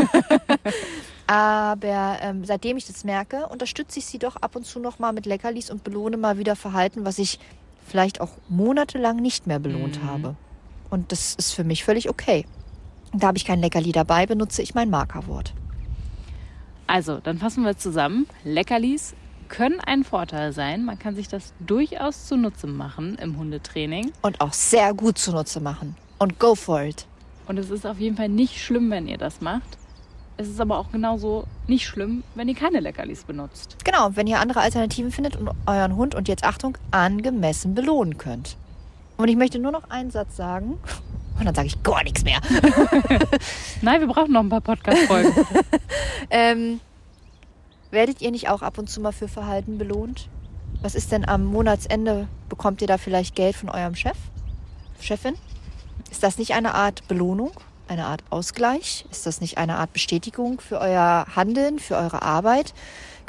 aber 1.27 2.19
ähm, 2.23 2.45
seitdem 2.45 2.77
ich 2.77 2.87
das 2.87 3.05
merke, 3.05 3.47
unterstütze 3.49 3.99
ich 3.99 4.07
sie 4.07 4.19
doch 4.19 4.37
ab 4.37 4.55
und 4.55 4.65
zu 4.65 4.79
noch 4.79 5.01
mal 5.01 5.13
mit 5.13 5.27
Leckerlis 5.27 5.71
und 5.71 5.83
belohne 5.83 6.17
mal 6.17 6.39
wieder 6.39 6.55
Verhalten, 6.55 7.05
was 7.05 7.19
ich 7.19 7.41
vielleicht 7.85 8.21
auch 8.21 8.31
monatelang 8.49 9.17
nicht 9.17 9.49
mehr 9.49 9.59
belohnt 9.59 10.01
mhm. 10.03 10.07
habe. 10.07 10.37
Und 10.91 11.13
das 11.13 11.35
ist 11.35 11.53
für 11.53 11.65
mich 11.65 11.85
völlig 11.85 12.11
okay. 12.11 12.45
Da 13.13 13.29
habe 13.29 13.39
ich 13.39 13.45
kein 13.45 13.61
Leckerli 13.61 13.93
dabei, 13.93 14.27
benutze 14.27 14.63
ich 14.63 14.75
mein 14.75 14.91
Markerwort. 14.91 15.55
Also, 16.87 17.19
dann 17.19 17.39
fassen 17.39 17.65
wir 17.65 17.77
zusammen. 17.77 18.27
Leckerlis 18.45 19.15
können 19.49 19.81
ein 19.81 20.05
Vorteil 20.05 20.53
sein. 20.53 20.85
Man 20.85 20.99
kann 20.99 21.15
sich 21.15 21.29
das 21.29 21.53
durchaus 21.61 22.27
zunutze 22.27 22.67
machen 22.67 23.17
im 23.17 23.39
Hundetraining. 23.39 24.13
Und 24.23 24.41
auch 24.41 24.53
sehr 24.53 24.95
gut 24.95 25.19
zunutze 25.19 25.61
machen. 25.61 25.97
Und 26.19 26.39
go 26.39 26.55
for 26.55 26.83
it. 26.83 27.07
Und 27.47 27.59
es 27.59 27.71
ist 27.71 27.87
auf 27.87 27.99
jeden 27.99 28.17
Fall 28.17 28.29
nicht 28.29 28.59
schlimm, 28.59 28.91
wenn 28.91 29.09
ihr 29.09 29.19
das 29.19 29.41
macht. 29.41 29.79
Es 30.37 30.49
ist 30.49 30.61
aber 30.61 30.79
auch 30.79 30.91
genauso 30.91 31.45
nicht 31.67 31.87
schlimm, 31.87 32.23
wenn 32.35 32.49
ihr 32.49 32.55
keine 32.55 32.81
Leckerlis 32.81 33.25
benutzt. 33.25 33.77
Genau, 33.85 34.11
wenn 34.15 34.27
ihr 34.27 34.41
andere 34.41 34.61
Alternativen 34.61 35.11
findet 35.11 35.37
und 35.37 35.51
euren 35.67 35.97
Hund 35.97 36.15
und 36.15 36.29
jetzt 36.29 36.45
Achtung, 36.45 36.79
angemessen 36.93 37.75
belohnen 37.75 38.17
könnt. 38.17 38.57
Und 39.21 39.29
ich 39.29 39.37
möchte 39.37 39.59
nur 39.59 39.73
noch 39.73 39.91
einen 39.91 40.11
Satz 40.11 40.37
sagen. 40.37 40.79
Und 41.39 41.45
dann 41.45 41.55
sage 41.55 41.69
ich 41.69 41.83
gar 41.83 42.03
nichts 42.05 42.25
mehr. 42.25 42.41
Nein, 43.83 44.01
wir 44.01 44.09
brauchen 44.09 44.33
noch 44.33 44.41
ein 44.41 44.49
paar 44.49 44.61
Podcast-Folgen. 44.61 45.33
ähm, 46.31 46.81
Werdet 47.91 48.23
ihr 48.23 48.31
nicht 48.31 48.49
auch 48.49 48.63
ab 48.63 48.79
und 48.79 48.89
zu 48.89 49.01
mal 49.01 49.13
für 49.13 49.27
Verhalten 49.27 49.77
belohnt? 49.77 50.29
Was 50.81 50.95
ist 50.95 51.11
denn 51.11 51.29
am 51.29 51.45
Monatsende? 51.45 52.29
Bekommt 52.49 52.81
ihr 52.83 52.87
da 52.87 52.99
vielleicht 52.99 53.35
Geld 53.35 53.57
von 53.57 53.69
eurem 53.69 53.97
Chef? 53.97 54.17
Chefin? 55.01 55.35
Ist 56.11 56.23
das 56.23 56.39
nicht 56.39 56.55
eine 56.55 56.75
Art 56.75 57.07
Belohnung? 57.09 57.51
Eine 57.89 58.07
Art 58.07 58.23
Ausgleich? 58.31 59.07
Ist 59.11 59.27
das 59.27 59.41
nicht 59.41 59.59
eine 59.59 59.77
Art 59.77 59.93
Bestätigung 59.93 60.61
für 60.61 60.79
euer 60.79 61.27
Handeln, 61.35 61.81
für 61.81 61.97
eure 61.97 62.23
Arbeit? 62.23 62.75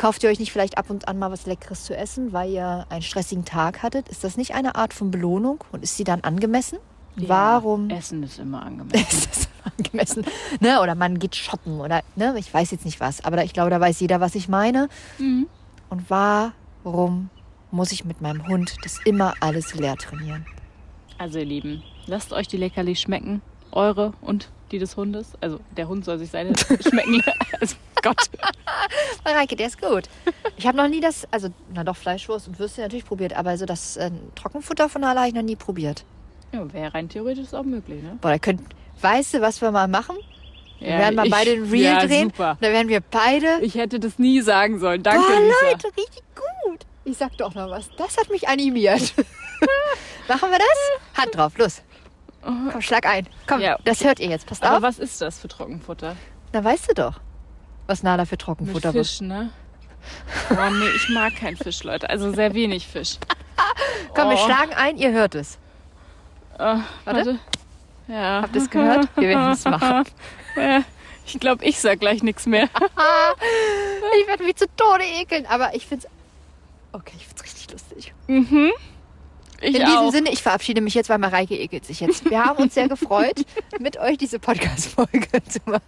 Kauft 0.01 0.23
ihr 0.23 0.31
euch 0.31 0.39
nicht 0.39 0.51
vielleicht 0.51 0.79
ab 0.79 0.89
und 0.89 1.07
an 1.07 1.19
mal 1.19 1.29
was 1.29 1.45
Leckeres 1.45 1.83
zu 1.83 1.95
essen, 1.95 2.33
weil 2.33 2.49
ihr 2.49 2.87
einen 2.89 3.03
stressigen 3.03 3.45
Tag 3.45 3.83
hattet? 3.83 4.09
Ist 4.09 4.23
das 4.23 4.35
nicht 4.35 4.55
eine 4.55 4.73
Art 4.73 4.95
von 4.95 5.11
Belohnung 5.11 5.63
und 5.71 5.83
ist 5.83 5.95
sie 5.95 6.03
dann 6.03 6.21
angemessen? 6.21 6.79
Ja, 7.17 7.29
Warum? 7.29 7.87
Essen 7.91 8.23
ist 8.23 8.39
immer 8.39 8.63
angemessen. 8.65 9.29
ist 9.31 9.47
immer 9.63 9.73
angemessen. 9.77 10.25
Ne? 10.59 10.81
Oder 10.81 10.95
man 10.95 11.19
geht 11.19 11.35
shoppen 11.35 11.79
oder 11.79 12.01
ne? 12.15 12.33
ich 12.39 12.51
weiß 12.51 12.71
jetzt 12.71 12.83
nicht 12.83 12.99
was. 12.99 13.23
Aber 13.23 13.43
ich 13.43 13.53
glaube, 13.53 13.69
da 13.69 13.79
weiß 13.79 13.99
jeder, 13.99 14.19
was 14.19 14.33
ich 14.33 14.49
meine. 14.49 14.89
Mhm. 15.19 15.45
Und 15.91 16.09
warum 16.09 17.29
muss 17.69 17.91
ich 17.91 18.03
mit 18.03 18.21
meinem 18.21 18.47
Hund 18.47 18.77
das 18.81 18.97
immer 19.05 19.35
alles 19.39 19.75
leer 19.75 19.97
trainieren? 19.97 20.47
Also 21.19 21.37
ihr 21.37 21.45
Lieben, 21.45 21.83
lasst 22.07 22.33
euch 22.33 22.47
die 22.47 22.57
Leckerli 22.57 22.95
schmecken. 22.95 23.43
Eure 23.71 24.13
und 24.21 24.49
die 24.71 24.79
des 24.79 24.97
Hundes. 24.97 25.33
Also 25.41 25.59
der 25.77 25.87
Hund 25.87 26.05
soll 26.05 26.17
sich 26.17 26.31
seine 26.31 26.53
schmecken. 26.89 27.21
Also 27.59 27.75
Gott. 28.01 28.29
Mareike, 29.23 29.55
der 29.55 29.67
ist 29.67 29.81
gut. 29.81 30.03
Ich 30.57 30.65
habe 30.67 30.77
noch 30.77 30.87
nie 30.87 30.99
das, 31.01 31.27
also, 31.31 31.49
na 31.73 31.83
doch, 31.83 31.95
Fleischwurst 31.95 32.47
und 32.47 32.59
Würste 32.59 32.81
natürlich 32.81 33.05
probiert, 33.05 33.33
aber 33.33 33.57
so 33.57 33.65
das 33.65 33.97
äh, 33.97 34.11
Trockenfutter 34.35 34.89
von 34.89 35.01
Nala 35.01 35.19
habe 35.21 35.29
ich 35.29 35.35
noch 35.35 35.41
nie 35.41 35.55
probiert. 35.55 36.03
Ja, 36.51 36.71
wäre 36.73 36.93
rein 36.93 37.07
theoretisch 37.09 37.53
auch 37.53 37.63
möglich, 37.63 38.03
ne? 38.03 38.17
Boah, 38.21 38.31
da 38.31 38.37
könnt, 38.39 38.61
weißt 39.01 39.35
du, 39.35 39.41
was 39.41 39.61
wir 39.61 39.71
mal 39.71 39.87
machen? 39.87 40.17
Wir 40.79 40.89
Ja, 40.89 40.97
werden 40.99 41.15
mal 41.15 41.25
ich- 41.27 41.31
beide 41.31 41.51
ein 41.51 41.63
Reel 41.69 41.81
ja, 41.83 42.05
drehen. 42.05 42.29
Super. 42.29 42.57
Da 42.59 42.69
werden 42.71 42.89
wir 42.89 43.01
beide. 43.01 43.59
Ich 43.61 43.75
hätte 43.75 43.99
das 43.99 44.17
nie 44.19 44.41
sagen 44.41 44.79
sollen. 44.79 45.03
Danke, 45.03 45.21
Boah, 45.21 45.39
Lisa. 45.39 45.71
Leute, 45.71 45.87
richtig 45.97 46.23
gut. 46.35 46.79
Ich 47.05 47.17
sag 47.17 47.37
doch 47.37 47.53
noch 47.55 47.69
was. 47.69 47.89
Das 47.97 48.17
hat 48.17 48.29
mich 48.29 48.47
animiert. 48.49 49.13
Machen 50.27 50.49
wir 50.49 50.57
das? 50.59 51.21
Hand 51.23 51.35
drauf, 51.35 51.57
los. 51.57 51.81
Komm, 52.43 52.81
schlag 52.81 53.05
ein. 53.05 53.27
Komm, 53.47 53.61
Ja. 53.61 53.77
das 53.85 54.03
hört 54.03 54.19
ihr 54.19 54.29
jetzt. 54.29 54.47
Passt 54.47 54.63
Aber 54.63 54.77
auf. 54.77 54.81
was 54.83 54.97
ist 54.99 55.21
das 55.21 55.39
für 55.39 55.47
Trockenfutter? 55.47 56.15
Na, 56.53 56.63
weißt 56.63 56.89
du 56.89 56.93
doch, 56.95 57.13
was 57.87 58.03
Nala 58.03 58.25
für 58.25 58.33
Mit 58.33 58.41
Trockenfutter 58.41 58.93
wird. 58.93 59.07
Fisch, 59.07 59.21
ne? 59.21 59.49
Boah, 60.49 60.69
nee, 60.69 60.89
ich 60.95 61.09
mag 61.09 61.35
keinen 61.35 61.57
Fisch, 61.57 61.83
Leute. 61.83 62.09
Also 62.09 62.31
sehr 62.33 62.53
wenig 62.53 62.87
Fisch. 62.87 63.17
Komm, 64.15 64.29
wir 64.29 64.35
Oh. 64.37 64.45
schlagen 64.45 64.73
ein, 64.73 64.97
ihr 64.97 65.11
hört 65.11 65.35
es. 65.35 65.57
Äh, 66.57 66.77
Warte. 67.05 67.39
Ja. 68.07 68.41
Habt 68.43 68.55
ihr 68.55 68.61
es 68.61 68.69
gehört? 68.69 69.07
Wir 69.15 69.29
werden 69.29 69.51
es 69.51 69.63
machen. 69.65 70.03
Ja, 70.55 70.81
ich 71.25 71.39
glaube, 71.39 71.63
ich 71.63 71.79
sag 71.79 71.99
gleich 71.99 72.23
nichts 72.23 72.45
mehr. 72.45 72.67
Ich 74.21 74.27
werde 74.27 74.43
mich 74.43 74.55
zu 74.57 74.65
Tode 74.75 75.03
ekeln, 75.05 75.45
aber 75.45 75.73
ich 75.73 75.87
find's. 75.87 76.05
Okay, 76.91 77.13
ich 77.17 77.25
find's 77.27 77.43
richtig 77.43 77.71
lustig. 77.71 78.13
Ich 78.27 78.41
In 78.41 79.73
diesem 79.85 79.87
auch. 79.97 80.11
Sinne, 80.11 80.31
ich 80.31 80.41
verabschiede 80.43 80.81
mich 80.81 80.93
jetzt, 80.95 81.09
weil 81.09 81.17
Mareike 81.19 81.55
ekelt 81.57 81.85
sich 81.85 82.01
jetzt. 82.01 82.29
Wir 82.29 82.43
haben 82.43 82.57
uns 82.61 82.73
sehr 82.73 82.89
gefreut, 82.89 83.45
mit 83.79 83.97
euch 83.97 84.17
diese 84.17 84.39
Podcast-Folge 84.39 85.43
zu 85.47 85.59
machen. 85.65 85.81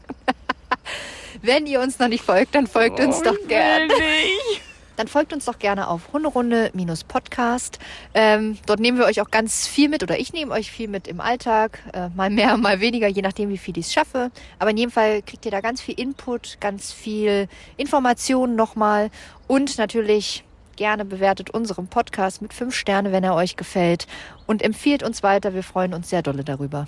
Wenn 1.44 1.68
ihr 1.68 1.82
uns 1.82 2.00
noch 2.00 2.08
nicht 2.08 2.24
folgt, 2.24 2.56
dann 2.56 2.66
folgt 2.68 3.00
uns 3.00 3.20
Oh, 3.20 3.26
doch 3.26 3.38
ich 3.40 3.48
gerne. 3.48 3.94
Dann 4.96 5.08
folgt 5.08 5.34
uns 5.34 5.46
doch 5.46 5.58
gerne 5.58 5.88
auf 5.88 6.14
Hunderunde-Podcast. 6.14 7.80
Ähm, 8.14 8.60
dort 8.68 8.80
nehmen 8.80 9.00
wir 9.00 9.06
euch 9.06 9.22
auch 9.22 9.32
ganz 9.32 9.66
viel 9.68 9.90
mit 9.90 10.04
oder 10.04 10.20
ich 10.20 10.34
nehme 10.34 10.52
euch 10.54 10.72
viel 10.72 10.88
mit 10.88 11.08
im 11.08 11.20
Alltag. 11.20 11.80
Äh, 11.94 12.10
mal 12.10 12.30
mehr, 12.30 12.58
mal 12.58 12.80
weniger, 12.80 13.08
je 13.08 13.24
nachdem, 13.24 13.50
wie 13.50 13.58
viel 13.58 13.76
ich 13.80 13.88
es 13.88 13.94
schaffe. 13.94 14.30
Aber 14.60 14.70
in 14.70 14.78
jedem 14.78 14.92
Fall 14.92 15.24
kriegt 15.24 15.46
ihr 15.46 15.52
da 15.52 15.62
ganz 15.62 15.82
viel 15.82 16.00
Input, 16.00 16.58
ganz 16.60 16.94
viel 16.94 17.48
Informationen 17.76 18.56
nochmal. 18.56 19.10
Und 19.48 19.80
natürlich 19.80 20.44
gerne 20.76 21.06
bewertet 21.06 21.50
unseren 21.50 21.88
Podcast 21.88 22.44
mit 22.44 22.54
fünf 22.54 22.76
Sterne, 22.76 23.12
wenn 23.12 23.24
er 23.24 23.34
euch 23.34 23.56
gefällt. 23.56 24.06
Und 24.46 24.62
empfiehlt 24.62 25.02
uns 25.02 25.24
weiter. 25.24 25.56
Wir 25.56 25.64
freuen 25.64 25.96
uns 25.96 26.12
sehr 26.12 26.22
dolle 26.22 26.44
darüber. 26.44 26.88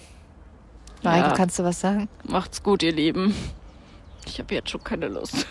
Mareike, 1.02 1.30
Ja. 1.30 1.34
kannst 1.34 1.58
du 1.58 1.64
was 1.64 1.80
sagen? 1.80 2.08
Macht's 2.24 2.62
gut, 2.62 2.84
ihr 2.84 2.94
Lieben. 2.94 3.34
Ich 4.26 4.40
habe 4.40 4.54
jetzt 4.56 4.70
schon 4.70 4.84
keine 4.84 5.08
Lust. 5.08 5.46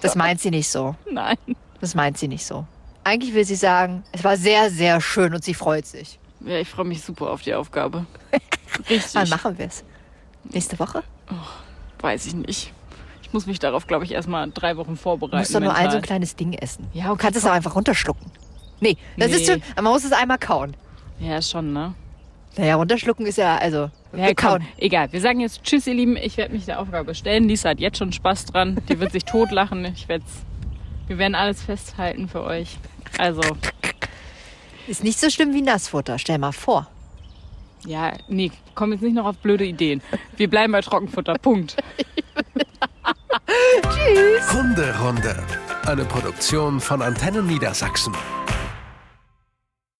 Das 0.00 0.14
meint 0.14 0.40
sie 0.40 0.50
nicht 0.50 0.68
so. 0.68 0.94
Nein. 1.10 1.36
Das 1.80 1.94
meint 1.94 2.18
sie 2.18 2.28
nicht 2.28 2.44
so. 2.46 2.66
Eigentlich 3.04 3.34
will 3.34 3.44
sie 3.44 3.54
sagen, 3.54 4.04
es 4.12 4.22
war 4.24 4.36
sehr, 4.36 4.70
sehr 4.70 5.00
schön 5.00 5.34
und 5.34 5.42
sie 5.44 5.54
freut 5.54 5.86
sich. 5.86 6.18
Ja, 6.44 6.56
ich 6.58 6.68
freue 6.68 6.84
mich 6.86 7.02
super 7.02 7.30
auf 7.30 7.42
die 7.42 7.54
Aufgabe. 7.54 8.06
Richtig. 8.90 9.14
Wann 9.14 9.28
machen 9.28 9.58
wir 9.58 9.66
es? 9.66 9.84
Nächste 10.44 10.78
Woche? 10.78 11.02
Weiß 12.00 12.26
ich 12.26 12.34
nicht. 12.34 12.72
Ich 13.22 13.32
muss 13.32 13.46
mich 13.46 13.58
darauf, 13.58 13.86
glaube 13.86 14.04
ich, 14.04 14.12
erstmal 14.12 14.50
drei 14.50 14.76
Wochen 14.76 14.90
Du 14.94 14.96
vorbereiten. 14.96 15.38
musst 15.38 15.54
doch 15.54 15.60
nur 15.60 15.74
ein 15.74 15.90
so 15.90 15.96
ein 15.98 16.02
kleines 16.02 16.34
Ding 16.36 16.52
essen. 16.54 16.86
Ja, 16.92 17.04
Du 17.06 17.10
okay, 17.12 17.22
kannst 17.22 17.38
es 17.38 17.44
auch 17.46 17.52
einfach 17.52 17.74
runterschlucken. 17.74 18.30
Nee, 18.80 18.96
das 19.18 19.30
ist 19.32 19.40
Nee. 19.48 19.60
schon, 19.76 19.84
man 19.84 19.92
muss 19.92 20.04
es 20.04 20.12
einmal 20.12 20.38
kauen. 20.38 20.74
Ja, 21.18 21.40
schon, 21.42 21.72
ne? 21.72 21.94
Naja, 22.56 22.74
runterschlucken 22.76 23.26
ist 23.26 23.38
ja, 23.38 23.56
also, 23.58 23.90
Ja, 24.14 24.26
komm, 24.28 24.34
kauen. 24.36 24.66
egal. 24.76 25.12
Wir 25.12 25.20
sagen 25.20 25.40
jetzt 25.40 25.62
Tschüss, 25.62 25.86
ihr 25.86 25.94
Lieben. 25.94 26.16
Ich 26.16 26.36
werde 26.36 26.52
mich 26.52 26.64
der 26.66 26.80
Aufgabe 26.80 27.14
stellen. 27.14 27.48
Lisa 27.48 27.70
hat 27.70 27.80
jetzt 27.80 27.98
schon 27.98 28.12
Spaß 28.12 28.46
dran. 28.46 28.78
Die 28.88 28.98
wird 28.98 29.12
sich 29.12 29.24
totlachen. 29.24 29.84
Ich 29.84 30.08
werd's, 30.08 30.42
wir 31.06 31.18
werden 31.18 31.34
alles 31.34 31.62
festhalten 31.62 32.28
für 32.28 32.42
euch. 32.42 32.76
Also, 33.18 33.40
Ist 34.88 35.04
nicht 35.04 35.20
so 35.20 35.30
schlimm 35.30 35.54
wie 35.54 35.62
Nassfutter, 35.62 36.18
stell 36.18 36.38
mal 36.38 36.52
vor. 36.52 36.88
ja, 37.86 38.12
nee, 38.28 38.50
komm 38.74 38.92
jetzt 38.92 39.02
nicht 39.02 39.14
noch 39.14 39.26
auf 39.26 39.36
blöde 39.38 39.64
Ideen. 39.64 40.02
Wir 40.36 40.50
bleiben 40.50 40.72
bei 40.72 40.80
Trockenfutter. 40.80 41.34
Punkt. 41.34 41.76
Hunderunde. 44.52 45.42
Eine 45.86 46.04
Produktion 46.04 46.80
von 46.80 47.02
Antennen 47.02 47.46
Niedersachsen. 47.46 48.14